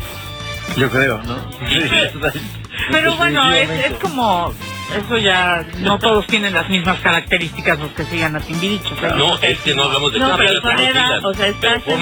Yo 0.76 0.90
creo, 0.90 1.22
¿no? 1.22 1.36
Pero 2.90 3.16
bueno, 3.16 3.52
es, 3.52 3.70
es 3.70 3.92
como, 3.94 4.52
eso 4.96 5.18
ya, 5.18 5.64
no 5.78 5.98
todos 5.98 6.26
tienen 6.26 6.52
las 6.54 6.68
mismas 6.68 6.98
características 7.00 7.78
los 7.78 7.90
que 7.92 8.04
sigan 8.04 8.36
a 8.36 8.40
Timbiriche. 8.40 8.90
No, 9.16 9.38
es 9.40 9.58
que 9.60 9.74
no 9.74 9.84
hablamos 9.84 10.12
de 10.12 10.18
No, 10.18 10.36
pero 10.36 10.60
Soledad, 10.60 11.24
o 11.24 11.34
sea, 11.34 11.46
estás 11.48 11.82
pero 11.84 11.96
en- 11.96 12.00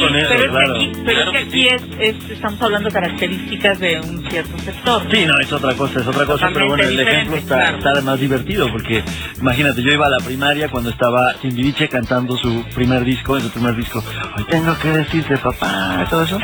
con 0.00 0.16
eso, 0.16 0.28
pero 0.28 0.44
es 0.44 0.50
claro. 0.50 0.74
que 0.74 0.80
aquí, 0.80 0.92
pero 1.04 1.04
Claro 1.04 1.20
es 1.20 1.26
que 1.26 1.32
que 1.32 1.38
aquí 1.48 1.68
es, 1.68 1.82
es- 2.16 2.30
estamos 2.30 2.62
hablando 2.62 2.88
de 2.88 2.92
características 2.92 3.78
de 3.80 4.00
un 4.00 4.30
cierto 4.30 4.58
sector. 4.58 5.02
Sí, 5.10 5.24
no, 5.26 5.38
es 5.40 5.52
otra 5.52 5.74
cosa, 5.74 6.00
es 6.00 6.06
otra 6.06 6.26
cosa, 6.26 6.50
pero 6.52 6.68
bueno, 6.68 6.84
el 6.84 7.00
ejemplo 7.00 7.36
está, 7.36 7.56
claro. 7.56 7.78
está 7.78 7.90
además 7.90 8.20
divertido, 8.20 8.70
porque 8.70 9.02
imagínate, 9.40 9.82
yo 9.82 9.90
iba 9.92 10.06
a 10.06 10.10
la 10.10 10.24
primaria 10.24 10.68
cuando 10.68 10.90
estaba 10.90 11.34
Timbiriche 11.34 11.88
cantando 11.88 12.36
su 12.36 12.64
primer 12.74 13.04
disco, 13.04 13.36
en 13.36 13.42
su 13.44 13.50
primer 13.50 13.74
disco, 13.76 14.02
hoy 14.36 14.44
tengo 14.44 14.78
que 14.78 14.88
decirte 14.88 15.36
papá, 15.38 16.06
todo 16.10 16.22
eso, 16.24 16.38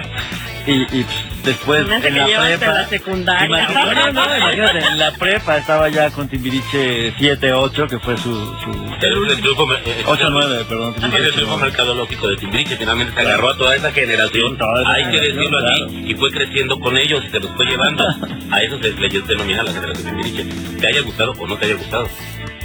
y, 0.67 0.73
y 0.73 1.05
pues, 1.05 1.45
después 1.45 1.81
en 1.81 2.17
la 2.17 2.25
prepa... 2.27 2.67
la 2.73 2.89
secundaria. 2.89 3.47
Imagínate, 3.47 4.13
no, 4.13 4.13
no, 4.27 4.37
imagínate, 4.39 4.79
en 4.79 4.99
la 4.99 5.13
prepa 5.13 5.44
estaba 5.53 5.89
ya 5.89 6.11
con 6.11 6.29
Timbiriche 6.29 7.15
7-8, 7.17 7.89
que 7.89 7.99
fue 7.99 8.17
su... 8.17 8.33
su 8.33 8.71
El, 9.01 9.31
el 9.31 9.41
triunfo, 9.41 9.73
eh, 9.75 9.83
eh, 9.85 10.05
8-9, 10.07 10.65
perdón. 10.67 10.95
El 11.03 11.33
triunfo 11.33 11.59
mercadológico 11.59 12.29
de 12.29 12.37
Timbiriche, 12.37 12.77
finalmente 12.77 13.13
se 13.15 13.21
agarró 13.21 13.51
a 13.51 13.57
toda 13.57 13.77
esa 13.77 13.93
generación, 13.93 14.53
Sí, 14.53 14.59
toda 14.59 14.83
esa 14.83 14.93
hay 14.93 15.05
que 15.05 15.11
generación, 15.11 15.37
decirlo 15.37 15.59
así, 15.59 16.11
y 16.11 16.15
fue 16.15 16.31
creciendo 16.31 16.81
con 16.81 16.97
ellos 16.97 17.23
y 17.27 17.31
se 17.31 17.41
los 17.41 17.51
fue 17.53 17.67
llevando. 17.67 18.05
A 18.51 18.63
eso 18.63 18.79
se 18.81 18.93
le 18.93 19.09
denomina 19.09 19.63
la 19.63 19.73
generación 19.73 20.07
Timbiriche. 20.07 20.45
Te 20.81 20.87
haya 20.87 21.01
gustado 21.03 21.33
o 21.33 21.47
no 21.47 21.57
te 21.57 21.67
haya 21.67 21.75
gustado. 21.75 22.09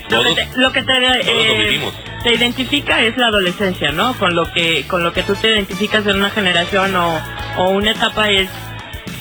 Lo 0.09 0.23
Todos, 0.23 0.35
que 0.35 0.45
te, 0.45 0.59
lo 0.59 0.71
que 0.71 0.83
te, 0.83 0.99
lo 0.99 1.13
eh, 1.13 1.91
te 2.23 2.33
identifica 2.33 3.01
es 3.03 3.15
la 3.17 3.27
adolescencia, 3.27 3.91
¿no? 3.91 4.13
Con 4.15 4.35
lo 4.35 4.51
que 4.51 4.85
con 4.87 5.03
lo 5.03 5.13
que 5.13 5.21
tú 5.21 5.35
te 5.35 5.49
identificas 5.51 6.05
en 6.07 6.17
una 6.17 6.31
generación 6.31 6.95
o, 6.95 7.21
o 7.57 7.69
una 7.69 7.91
etapa 7.91 8.29
es 8.31 8.49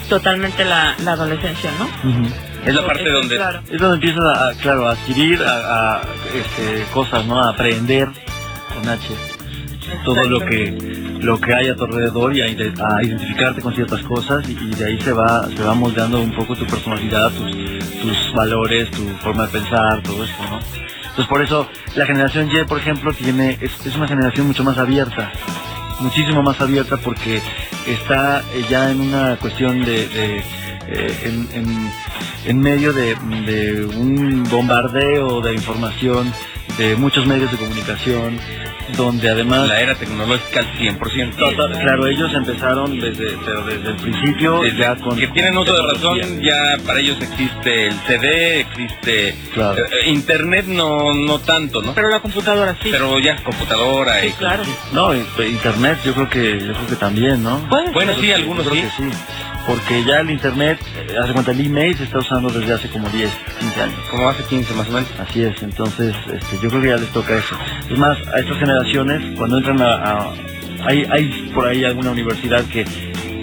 totalmente 0.09 0.65
la, 0.65 0.95
la 1.05 1.13
adolescencia, 1.13 1.71
¿no? 1.79 2.48
Es 2.67 2.75
la 2.75 2.87
parte 2.87 3.11
donde 3.11 3.37
Claro. 3.37 3.61
Es 3.71 3.79
donde 3.81 3.95
empiezas 3.97 4.25
a, 4.37 4.53
claro, 4.61 4.89
a 4.89 4.93
adquirir 4.93 5.43
a, 5.43 5.95
a, 5.97 6.03
este, 6.35 6.85
cosas, 6.93 7.25
¿no? 7.27 7.43
A 7.43 7.51
aprender 7.51 8.09
con 8.75 8.89
H 8.89 9.15
todo 10.05 10.23
lo 10.29 10.41
que 10.41 11.19
lo 11.21 11.41
que 11.41 11.55
hay 11.55 11.69
a 11.69 11.75
tu 11.75 11.85
alrededor 11.85 12.37
y 12.37 12.43
a, 12.43 12.47
ide- 12.47 12.75
a 12.79 13.03
identificarte 13.03 13.63
con 13.63 13.75
ciertas 13.75 14.03
cosas 14.03 14.47
y, 14.49 14.53
y 14.53 14.75
de 14.75 14.85
ahí 14.85 15.01
se 15.01 15.13
va 15.13 15.49
se 15.49 15.63
va 15.63 15.75
moldeando 15.75 16.21
un 16.21 16.33
poco 16.33 16.55
tu 16.57 16.67
personalidad, 16.67 17.31
tus, 17.31 17.51
tus 18.03 18.33
valores, 18.35 18.91
tu 18.91 19.03
forma 19.23 19.47
de 19.47 19.53
pensar, 19.53 20.03
todo 20.03 20.23
esto, 20.25 20.43
¿no? 20.51 20.59
Entonces 20.59 21.27
por 21.27 21.43
eso 21.43 21.69
la 21.97 22.05
generación 22.07 22.49
Y, 22.53 22.65
por 22.67 22.79
ejemplo, 22.79 23.13
tiene 23.15 23.57
es, 23.61 23.87
es 23.87 23.97
una 23.97 24.07
generación 24.07 24.47
mucho 24.47 24.63
más 24.63 24.77
abierta, 24.79 25.33
muchísimo 26.01 26.43
más 26.43 26.61
abierta 26.61 26.97
porque 26.99 27.41
está 27.87 28.43
ya 28.71 28.91
en 28.91 29.01
una 29.01 29.37
cuestión 29.37 29.85
de, 29.85 30.07
de, 30.09 30.45
eh, 30.91 31.15
en, 31.25 31.49
en, 31.55 31.91
en 32.47 32.61
medio 32.61 32.93
de, 32.93 33.15
de 33.47 33.85
un 33.85 34.45
bombardeo 34.51 35.41
de 35.41 35.55
información 35.55 36.33
de 36.79 36.97
muchos 36.97 37.27
medios 37.27 37.51
de 37.51 37.57
comunicación 37.57 38.39
donde 38.97 39.29
además 39.29 39.69
la 39.69 39.81
era 39.81 39.95
tecnológica 39.97 40.61
al 40.61 40.73
100%. 40.79 41.35
Total, 41.37 41.73
claro 41.83 42.07
ellos 42.07 42.33
empezaron 42.33 42.99
desde 42.99 43.37
pero 43.45 43.63
desde 43.65 43.91
el 43.91 43.97
principio 43.97 44.63
Desde 44.63 44.79
ya 44.79 44.97
con 44.97 45.19
que 45.19 45.27
tienen 45.29 45.59
uso 45.59 45.75
de 45.75 45.93
razón, 45.93 46.41
ya 46.43 46.77
para 46.87 47.01
ellos 47.01 47.19
existe 47.21 47.89
el 47.89 47.95
CD, 48.07 48.61
existe 48.61 49.35
Claro. 49.53 49.79
eh, 49.85 50.09
internet, 50.09 50.67
no 50.69 51.13
no 51.15 51.39
tanto, 51.41 51.83
¿no? 51.83 51.93
Pero 51.95 52.09
la 52.09 52.21
computadora 52.21 52.77
sí. 52.83 52.89
Pero 52.91 53.19
ya 53.19 53.37
computadora 53.43 54.25
y 54.25 54.31
claro. 54.33 54.63
no 54.93 55.15
y- 55.15 55.27
internet 55.49 55.99
yo 56.05 56.15
creo 56.15 56.31
que 56.31 56.53
yo 56.61 56.73
creo 56.73 56.87
que 56.87 56.97
también 56.97 57.43
no 57.43 57.59
Bueno, 57.69 58.13
ser. 58.15 58.23
sí, 58.23 58.33
algunos 58.33 58.65
sí. 58.65 58.71
creo 58.71 58.83
que 58.85 58.91
sí 59.11 59.19
porque 59.69 60.03
ya 60.05 60.21
el 60.21 60.31
internet 60.31 60.79
eh, 60.97 61.17
hace 61.23 61.33
cuenta 61.35 61.51
el 61.53 61.61
email 61.65 61.95
se 61.97 62.05
está 62.05 62.19
usando 62.21 62.49
desde 62.49 62.73
hace 62.73 62.89
como 62.89 63.07
10 63.11 63.31
15 63.61 63.83
años 63.83 63.99
Como 64.11 64.29
hace 64.29 64.43
15 64.45 64.73
más 64.75 64.89
o 64.89 64.93
menos. 64.93 65.09
Así 65.21 65.43
es, 65.43 65.63
entonces 65.63 66.17
este, 66.33 66.59
yo 66.63 66.71
creo 66.71 66.81
que 66.83 66.89
ya 66.89 66.97
les 66.97 67.11
toca 67.13 67.37
eso. 67.37 67.55
Es 67.91 67.99
más, 67.99 68.17
a 68.35 68.41
estas 68.41 68.57
generaciones, 68.59 69.37
cuando 69.37 69.59
entran 69.59 69.81
a... 69.83 69.93
a- 69.95 70.33
hay, 70.87 71.05
hay 71.11 71.51
por 71.55 71.67
ahí 71.67 71.85
alguna 71.85 72.13
universidad 72.13 72.65
que 72.67 72.85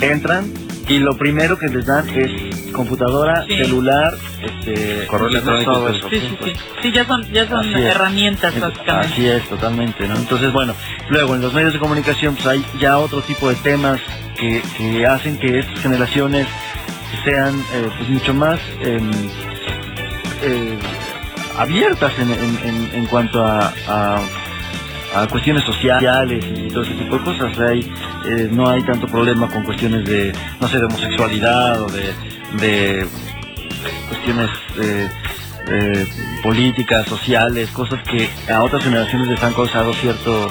entran 0.01 0.51
y 0.87 0.99
lo 0.99 1.17
primero 1.17 1.57
que 1.57 1.67
les 1.67 1.85
dan 1.85 2.07
es 2.09 2.71
computadora, 2.71 3.43
Sí. 3.47 3.57
celular, 3.57 4.13
este, 4.41 5.07
Correo 5.07 5.27
electrónico, 5.29 5.71
todo 5.73 5.89
eso. 5.89 6.09
Sí, 6.09 6.19
sí, 6.19 6.37
sí. 6.43 6.53
Sí, 6.83 6.91
ya 6.91 7.05
son, 7.05 7.31
ya 7.31 7.47
son 7.47 7.59
Así 7.59 7.73
es. 7.73 7.79
herramientas 7.79 8.59
básicamente. 8.59 9.13
Así 9.13 9.25
es, 9.27 9.43
totalmente, 9.49 10.07
¿no? 10.07 10.15
Entonces, 10.15 10.51
bueno, 10.53 10.73
luego 11.09 11.35
en 11.35 11.41
los 11.41 11.53
medios 11.53 11.73
de 11.73 11.79
comunicación 11.79 12.35
pues 12.35 12.45
hay 12.47 12.65
ya 12.79 12.97
otro 12.99 13.21
tipo 13.21 13.49
de 13.49 13.55
temas 13.55 13.99
que, 14.37 14.61
que 14.77 15.05
hacen 15.07 15.37
que 15.37 15.59
estas 15.59 15.79
generaciones 15.79 16.47
sean 17.23 17.59
eh, 17.73 17.89
pues 17.97 18.09
mucho 18.09 18.33
más 18.33 18.59
em, 18.81 19.09
eh, 20.43 20.77
abiertas 21.57 22.11
en, 22.19 22.31
en- 22.31 22.59
en- 22.63 22.89
en 22.93 23.05
cuanto 23.07 23.43
a, 23.43 23.73
a- 23.87 24.21
a 25.15 25.27
cuestiones 25.27 25.63
sociales 25.63 26.43
y 26.45 26.67
todo 26.69 26.83
ese 26.83 26.93
tipo 26.95 27.17
de 27.17 27.23
cosas. 27.23 27.53
O 27.53 27.55
sea, 27.55 27.69
hay, 27.69 27.89
eh, 28.27 28.49
no 28.51 28.69
hay 28.69 28.83
tanto 28.83 29.07
problema 29.07 29.47
con 29.49 29.63
cuestiones 29.63 30.05
de, 30.05 30.33
no 30.59 30.67
sé, 30.67 30.77
de 30.77 30.85
homosexualidad 30.85 31.81
o 31.81 31.87
de, 31.87 33.07
cuestiones 34.09 34.49
eh, 34.81 35.09
eh, 35.67 36.07
políticas, 36.43 37.07
sociales, 37.07 37.69
cosas 37.71 38.01
que 38.03 38.29
a 38.51 38.63
otras 38.63 38.83
generaciones 38.83 39.27
les 39.27 39.43
han 39.43 39.53
causado 39.53 39.93
cierto, 39.93 40.49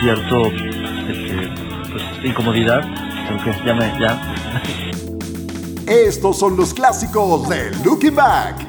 cierto, 0.00 0.46
este, 0.46 1.50
pues, 1.90 2.04
incomodidad. 2.24 2.82
Aunque 3.30 3.52
ya. 4.00 4.34
Estos 5.86 6.38
son 6.38 6.56
los 6.56 6.72
clásicos 6.72 7.48
de 7.48 7.70
Looking 7.84 8.14
Back. 8.14 8.67